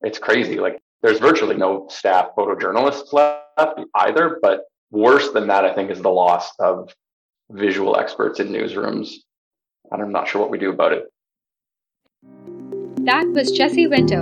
It's 0.00 0.18
crazy. 0.18 0.58
Like, 0.58 0.80
there's 1.02 1.18
virtually 1.18 1.56
no 1.56 1.86
staff 1.90 2.28
photojournalists 2.34 3.12
left 3.12 3.78
either. 3.94 4.38
But 4.40 4.62
worse 4.90 5.32
than 5.32 5.48
that, 5.48 5.66
I 5.66 5.74
think, 5.74 5.90
is 5.90 6.00
the 6.00 6.08
loss 6.08 6.50
of 6.58 6.94
visual 7.50 7.96
experts 7.96 8.40
in 8.40 8.48
newsrooms. 8.48 9.10
And 9.90 10.02
I'm 10.02 10.12
not 10.12 10.28
sure 10.28 10.40
what 10.40 10.50
we 10.50 10.58
do 10.58 10.70
about 10.70 10.92
it. 10.92 11.04
That 13.04 13.26
was 13.28 13.50
Jesse 13.50 13.86
Winter. 13.86 14.20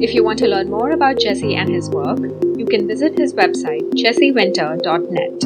If 0.00 0.14
you 0.14 0.24
want 0.24 0.38
to 0.38 0.46
learn 0.46 0.70
more 0.70 0.92
about 0.92 1.18
Jesse 1.18 1.56
and 1.56 1.68
his 1.68 1.90
work, 1.90 2.20
you 2.56 2.66
can 2.66 2.86
visit 2.86 3.18
his 3.18 3.34
website, 3.34 3.82
jessewinter.net. 3.92 5.44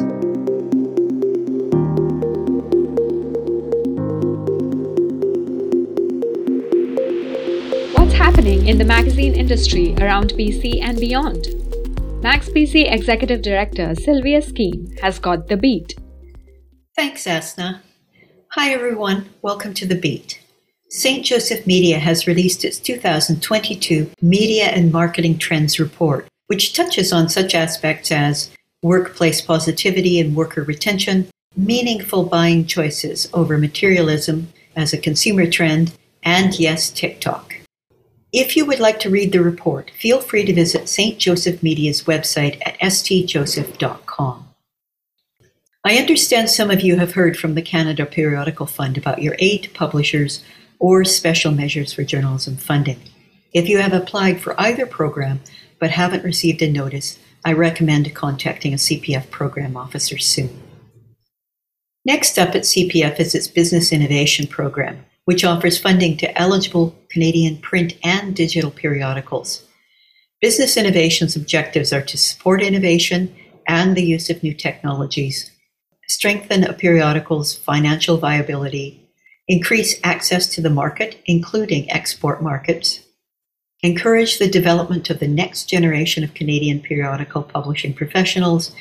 What's 7.97 8.13
happening 8.13 8.67
in 8.67 8.77
the 8.77 8.85
magazine 8.85 9.33
industry 9.33 9.95
around 9.95 10.33
BC 10.33 10.81
and 10.81 10.99
beyond? 10.99 11.47
Mags 12.21 12.49
BC 12.49 12.91
Executive 12.91 13.41
Director 13.41 13.95
Sylvia 13.95 14.41
Skene 14.41 14.95
has 15.01 15.19
got 15.19 15.47
the 15.47 15.57
beat. 15.57 15.95
Thanks, 16.95 17.25
Asna. 17.25 17.81
Hi, 18.51 18.71
everyone. 18.71 19.29
Welcome 19.41 19.73
to 19.73 19.85
The 19.85 19.99
Beat. 19.99 20.41
St. 20.89 21.25
Joseph 21.25 21.67
Media 21.67 21.99
has 21.99 22.25
released 22.25 22.63
its 22.63 22.79
2022 22.79 24.09
Media 24.21 24.67
and 24.67 24.93
Marketing 24.93 25.37
Trends 25.37 25.77
Report, 25.77 26.25
which 26.47 26.71
touches 26.71 27.11
on 27.11 27.27
such 27.27 27.53
aspects 27.53 28.13
as 28.13 28.49
workplace 28.81 29.41
positivity 29.41 30.21
and 30.21 30.37
worker 30.37 30.63
retention, 30.63 31.27
meaningful 31.57 32.23
buying 32.23 32.65
choices 32.65 33.27
over 33.33 33.57
materialism 33.57 34.47
as 34.77 34.93
a 34.93 34.97
consumer 34.97 35.51
trend, 35.51 35.91
and 36.23 36.57
yes, 36.57 36.89
TikTok. 36.89 37.55
If 38.31 38.55
you 38.55 38.65
would 38.65 38.79
like 38.79 39.01
to 39.01 39.09
read 39.09 39.33
the 39.33 39.43
report, 39.43 39.91
feel 39.99 40.21
free 40.21 40.45
to 40.45 40.53
visit 40.53 40.87
St. 40.87 41.19
Joseph 41.19 41.61
Media's 41.61 42.03
website 42.03 42.61
at 42.65 42.79
stjoseph.com. 42.79 44.44
I 45.87 45.97
understand 45.97 46.49
some 46.49 46.71
of 46.71 46.81
you 46.81 46.97
have 46.97 47.13
heard 47.13 47.37
from 47.37 47.53
the 47.53 47.61
Canada 47.61 48.07
Periodical 48.07 48.65
Fund 48.65 48.97
about 48.97 49.21
your 49.21 49.35
to 49.39 49.69
publishers 49.75 50.43
or 50.79 51.05
special 51.05 51.51
measures 51.51 51.93
for 51.93 52.03
journalism 52.03 52.57
funding. 52.57 52.99
If 53.53 53.69
you 53.69 53.77
have 53.77 53.93
applied 53.93 54.41
for 54.41 54.59
either 54.59 54.87
program 54.87 55.41
but 55.79 55.91
haven't 55.91 56.23
received 56.23 56.63
a 56.63 56.71
notice, 56.71 57.19
I 57.45 57.53
recommend 57.53 58.15
contacting 58.15 58.73
a 58.73 58.77
CPF 58.77 59.29
program 59.29 59.77
officer 59.77 60.17
soon. 60.17 60.59
Next 62.03 62.39
up 62.39 62.55
at 62.55 62.63
CPF 62.63 63.19
is 63.19 63.35
its 63.35 63.47
Business 63.47 63.93
Innovation 63.93 64.47
Program, 64.47 65.05
which 65.25 65.45
offers 65.45 65.77
funding 65.77 66.17
to 66.17 66.35
eligible 66.35 66.95
Canadian 67.09 67.57
print 67.57 67.93
and 68.03 68.35
digital 68.35 68.71
periodicals. 68.71 69.63
Business 70.41 70.77
Innovation's 70.77 71.35
objectives 71.35 71.93
are 71.93 72.01
to 72.01 72.17
support 72.17 72.63
innovation 72.63 73.35
and 73.67 73.95
the 73.95 74.03
use 74.03 74.31
of 74.31 74.41
new 74.41 74.55
technologies 74.55 75.51
strengthen 76.07 76.63
a 76.63 76.73
periodical's 76.73 77.55
financial 77.55 78.17
viability, 78.17 79.09
increase 79.47 79.99
access 80.03 80.47
to 80.47 80.61
the 80.61 80.69
market, 80.69 81.21
including 81.25 81.91
export 81.91 82.41
markets, 82.41 83.01
encourage 83.81 84.39
the 84.39 84.49
development 84.49 85.09
of 85.09 85.19
the 85.19 85.27
next 85.27 85.69
generation 85.69 86.23
of 86.23 86.33
Canadian 86.33 86.79
periodical 86.79 87.43
publishing 87.43 87.93
professionals, 87.93 88.75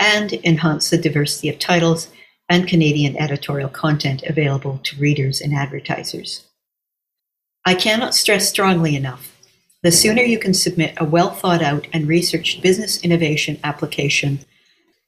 and 0.00 0.32
enhance 0.44 0.90
the 0.90 0.98
diversity 0.98 1.48
of 1.48 1.58
titles 1.58 2.08
and 2.48 2.68
Canadian 2.68 3.16
editorial 3.16 3.68
content 3.68 4.22
available 4.22 4.80
to 4.84 4.96
readers 4.96 5.40
and 5.40 5.52
advertisers. 5.52 6.44
I 7.64 7.74
cannot 7.74 8.14
stress 8.14 8.48
strongly 8.48 8.96
enough 8.96 9.34
the 9.82 9.92
sooner 9.92 10.22
you 10.22 10.38
can 10.40 10.54
submit 10.54 10.94
a 10.96 11.04
well 11.04 11.30
thought 11.30 11.62
out 11.62 11.86
and 11.92 12.08
researched 12.08 12.62
business 12.62 13.00
innovation 13.04 13.60
application 13.62 14.40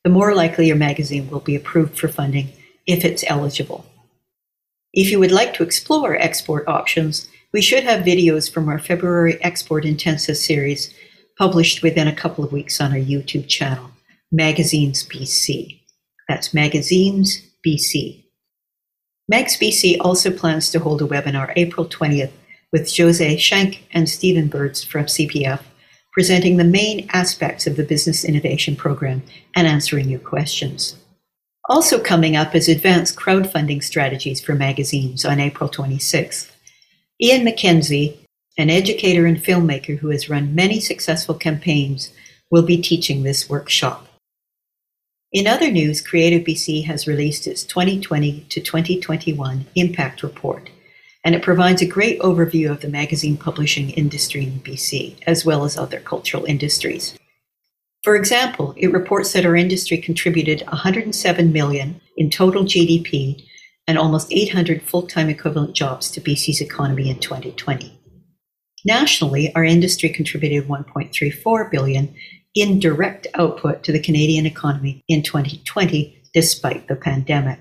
the 0.04 0.10
more 0.10 0.34
likely 0.34 0.66
your 0.66 0.76
magazine 0.76 1.28
will 1.30 1.40
be 1.40 1.56
approved 1.56 1.98
for 1.98 2.08
funding 2.08 2.48
if 2.86 3.04
it's 3.04 3.24
eligible. 3.26 3.84
If 4.92 5.10
you 5.10 5.18
would 5.18 5.32
like 5.32 5.54
to 5.54 5.62
explore 5.62 6.16
export 6.16 6.66
options, 6.66 7.28
we 7.52 7.60
should 7.60 7.84
have 7.84 8.04
videos 8.04 8.52
from 8.52 8.68
our 8.68 8.78
February 8.78 9.42
Export 9.42 9.84
Intensive 9.84 10.36
series 10.36 10.92
published 11.38 11.82
within 11.82 12.08
a 12.08 12.14
couple 12.14 12.44
of 12.44 12.52
weeks 12.52 12.80
on 12.80 12.92
our 12.92 12.98
YouTube 12.98 13.48
channel, 13.48 13.90
Magazines 14.32 15.06
BC. 15.06 15.80
That's 16.28 16.54
Magazines 16.54 17.42
BC. 17.66 18.24
Mags 19.28 19.56
BC 19.56 19.96
also 20.00 20.30
plans 20.30 20.70
to 20.70 20.80
hold 20.80 21.02
a 21.02 21.06
webinar 21.06 21.52
April 21.56 21.86
20th 21.86 22.32
with 22.72 22.96
Jose 22.96 23.36
Schenk 23.36 23.86
and 23.92 24.08
Stephen 24.08 24.48
Birds 24.48 24.82
from 24.82 25.06
CPF 25.06 25.60
presenting 26.12 26.56
the 26.56 26.64
main 26.64 27.08
aspects 27.12 27.66
of 27.66 27.76
the 27.76 27.84
Business 27.84 28.24
Innovation 28.24 28.76
Program 28.76 29.22
and 29.54 29.66
answering 29.66 30.08
your 30.08 30.20
questions. 30.20 30.96
Also 31.68 32.00
coming 32.00 32.34
up 32.34 32.54
is 32.54 32.68
advanced 32.68 33.16
crowdfunding 33.16 33.82
strategies 33.82 34.40
for 34.40 34.54
magazines 34.54 35.24
on 35.24 35.38
April 35.38 35.70
26th. 35.70 36.50
Ian 37.22 37.46
McKenzie, 37.46 38.16
an 38.58 38.70
educator 38.70 39.26
and 39.26 39.36
filmmaker 39.36 39.98
who 39.98 40.08
has 40.08 40.28
run 40.28 40.54
many 40.54 40.80
successful 40.80 41.34
campaigns, 41.34 42.10
will 42.50 42.64
be 42.64 42.80
teaching 42.80 43.22
this 43.22 43.48
workshop. 43.48 44.06
In 45.32 45.46
other 45.46 45.70
news, 45.70 46.00
Creative 46.00 46.42
BC 46.42 46.86
has 46.86 47.06
released 47.06 47.46
its 47.46 47.62
2020 47.62 48.46
to 48.48 48.60
2021 48.60 49.64
Impact 49.76 50.24
Report, 50.24 50.70
and 51.24 51.34
it 51.34 51.42
provides 51.42 51.82
a 51.82 51.86
great 51.86 52.18
overview 52.20 52.70
of 52.70 52.80
the 52.80 52.88
magazine 52.88 53.36
publishing 53.36 53.90
industry 53.90 54.44
in 54.44 54.60
BC, 54.60 55.18
as 55.26 55.44
well 55.44 55.64
as 55.64 55.76
other 55.76 56.00
cultural 56.00 56.44
industries. 56.44 57.18
For 58.02 58.16
example, 58.16 58.74
it 58.78 58.92
reports 58.92 59.32
that 59.34 59.44
our 59.44 59.54
industry 59.54 59.98
contributed 59.98 60.62
107 60.62 61.52
million 61.52 62.00
in 62.16 62.30
total 62.30 62.64
GDP 62.64 63.44
and 63.86 63.98
almost 63.98 64.32
800 64.32 64.82
full-time 64.82 65.28
equivalent 65.28 65.74
jobs 65.74 66.10
to 66.12 66.20
BC's 66.20 66.60
economy 66.60 67.10
in 67.10 67.18
2020. 67.18 67.98
Nationally, 68.86 69.54
our 69.54 69.64
industry 69.64 70.08
contributed 70.08 70.68
1.34 70.68 71.70
billion 71.70 72.14
in 72.54 72.78
direct 72.78 73.26
output 73.34 73.82
to 73.82 73.92
the 73.92 74.00
Canadian 74.00 74.46
economy 74.46 75.04
in 75.08 75.22
2020 75.22 76.22
despite 76.32 76.88
the 76.88 76.96
pandemic. 76.96 77.58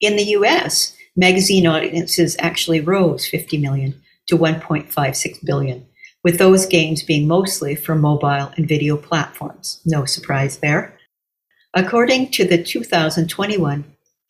In 0.00 0.16
the 0.16 0.24
US, 0.38 0.95
magazine 1.16 1.66
audiences 1.66 2.36
actually 2.38 2.80
rose 2.80 3.26
50 3.26 3.58
million 3.58 4.00
to 4.28 4.36
1.56 4.36 5.44
billion 5.44 5.86
with 6.22 6.38
those 6.38 6.66
gains 6.66 7.02
being 7.02 7.28
mostly 7.28 7.76
for 7.76 7.94
mobile 7.94 8.52
and 8.56 8.68
video 8.68 8.96
platforms. 8.96 9.80
No 9.84 10.04
surprise 10.04 10.58
there. 10.58 10.98
According 11.72 12.30
to 12.32 12.44
the 12.44 12.62
2021 12.62 13.84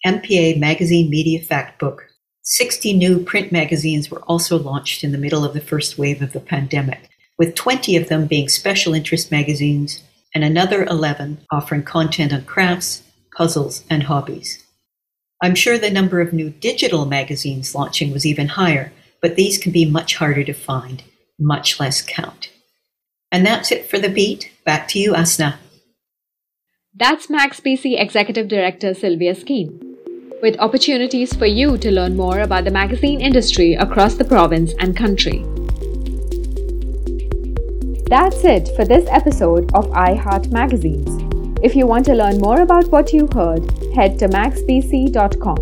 MPA 0.04 0.58
Magazine 0.58 1.08
Media 1.08 1.40
Factbook, 1.40 2.00
60 2.42 2.92
new 2.92 3.18
print 3.24 3.50
magazines 3.50 4.10
were 4.10 4.20
also 4.22 4.58
launched 4.58 5.02
in 5.02 5.12
the 5.12 5.18
middle 5.18 5.44
of 5.44 5.54
the 5.54 5.60
first 5.60 5.96
wave 5.96 6.22
of 6.22 6.32
the 6.32 6.40
pandemic, 6.40 7.08
with 7.38 7.54
20 7.54 7.96
of 7.96 8.08
them 8.08 8.26
being 8.26 8.48
special 8.48 8.94
interest 8.94 9.30
magazines 9.30 10.02
and 10.34 10.44
another 10.44 10.84
11 10.84 11.38
offering 11.50 11.82
content 11.82 12.32
on 12.32 12.44
crafts, 12.44 13.02
puzzles, 13.34 13.84
and 13.88 14.02
hobbies. 14.02 14.65
I'm 15.42 15.54
sure 15.54 15.78
the 15.78 15.90
number 15.90 16.20
of 16.20 16.32
new 16.32 16.50
digital 16.50 17.04
magazines 17.04 17.74
launching 17.74 18.12
was 18.12 18.24
even 18.24 18.48
higher, 18.48 18.92
but 19.20 19.36
these 19.36 19.58
can 19.58 19.70
be 19.70 19.84
much 19.84 20.16
harder 20.16 20.44
to 20.44 20.52
find 20.52 21.02
much 21.38 21.78
less 21.78 22.00
count. 22.00 22.50
And 23.30 23.44
that's 23.44 23.70
it 23.70 23.90
for 23.90 23.98
the 23.98 24.08
beat. 24.08 24.50
Back 24.64 24.88
to 24.88 24.98
you, 24.98 25.12
Asna. 25.12 25.56
That's 26.94 27.26
MagsBC 27.26 28.00
Executive 28.00 28.48
Director 28.48 28.94
Sylvia 28.94 29.34
Skene. 29.34 29.96
With 30.40 30.58
opportunities 30.58 31.34
for 31.34 31.46
you 31.46 31.76
to 31.78 31.90
learn 31.90 32.16
more 32.16 32.40
about 32.40 32.64
the 32.64 32.70
magazine 32.70 33.20
industry 33.20 33.74
across 33.74 34.14
the 34.14 34.24
province 34.24 34.72
and 34.78 34.96
country. 34.96 35.44
That's 38.08 38.44
it 38.44 38.70
for 38.76 38.84
this 38.84 39.06
episode 39.10 39.70
of 39.74 39.86
iHeart 39.88 40.50
Magazines. 40.50 41.35
If 41.66 41.74
you 41.74 41.84
want 41.84 42.06
to 42.06 42.14
learn 42.14 42.38
more 42.38 42.60
about 42.60 42.86
what 42.92 43.12
you 43.12 43.28
heard, 43.34 43.68
head 43.92 44.20
to 44.20 44.28
magsbc.com. 44.28 45.58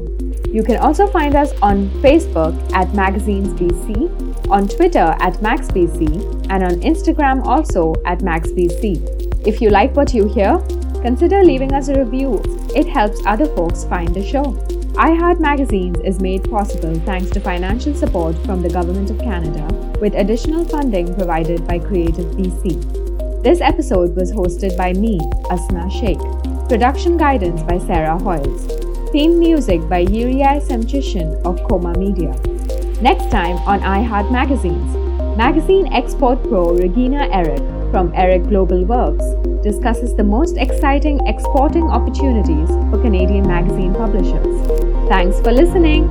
You 0.52 0.62
can 0.62 0.76
also 0.76 1.06
find 1.06 1.34
us 1.34 1.52
on 1.62 1.88
Facebook 2.02 2.54
at 2.74 2.88
MagazinesBC 2.88 4.24
on 4.50 4.68
Twitter 4.68 5.16
at 5.20 5.34
MagsBC, 5.40 6.48
and 6.50 6.62
on 6.62 6.80
Instagram 6.80 7.44
also 7.46 7.94
at 8.04 8.18
MagsBC. 8.18 9.46
If 9.46 9.60
you 9.60 9.70
like 9.70 9.96
what 9.96 10.12
you 10.12 10.28
hear, 10.28 10.58
consider 11.00 11.42
leaving 11.42 11.72
us 11.72 11.88
a 11.88 11.98
review. 12.04 12.42
It 12.74 12.86
helps 12.86 13.24
other 13.26 13.46
folks 13.46 13.84
find 13.84 14.14
the 14.14 14.24
show. 14.24 14.44
iHeart 15.06 15.40
Magazines 15.40 15.98
is 16.04 16.20
made 16.20 16.48
possible 16.50 16.94
thanks 17.00 17.30
to 17.30 17.40
financial 17.40 17.94
support 17.94 18.36
from 18.44 18.62
the 18.62 18.68
Government 18.68 19.10
of 19.10 19.18
Canada, 19.18 19.66
with 20.00 20.14
additional 20.14 20.64
funding 20.64 21.14
provided 21.14 21.66
by 21.66 21.78
Creative 21.78 22.26
BC. 22.36 23.03
This 23.44 23.60
episode 23.60 24.16
was 24.16 24.32
hosted 24.32 24.74
by 24.74 24.94
me, 24.94 25.18
Asna 25.52 25.92
Shaikh. 25.92 26.18
Production 26.66 27.18
guidance 27.18 27.62
by 27.62 27.76
Sarah 27.76 28.16
Hoyles. 28.16 29.12
Theme 29.12 29.38
music 29.38 29.86
by 29.86 30.06
Yiriai 30.06 30.66
Semchishin 30.66 31.28
of 31.44 31.62
Coma 31.68 31.92
Media. 31.98 32.32
Next 33.02 33.30
time 33.30 33.58
on 33.68 33.80
iHeart 33.80 34.32
Magazines, 34.32 34.96
Magazine 35.36 35.92
Export 35.92 36.42
Pro 36.44 36.70
Regina 36.70 37.28
Eric 37.32 37.60
from 37.90 38.10
Eric 38.14 38.44
Global 38.44 38.82
Works 38.86 39.26
discusses 39.62 40.14
the 40.14 40.24
most 40.24 40.56
exciting 40.56 41.20
exporting 41.26 41.84
opportunities 41.90 42.70
for 42.90 42.98
Canadian 43.02 43.46
magazine 43.46 43.92
publishers. 43.92 44.56
Thanks 45.10 45.38
for 45.40 45.52
listening. 45.52 46.08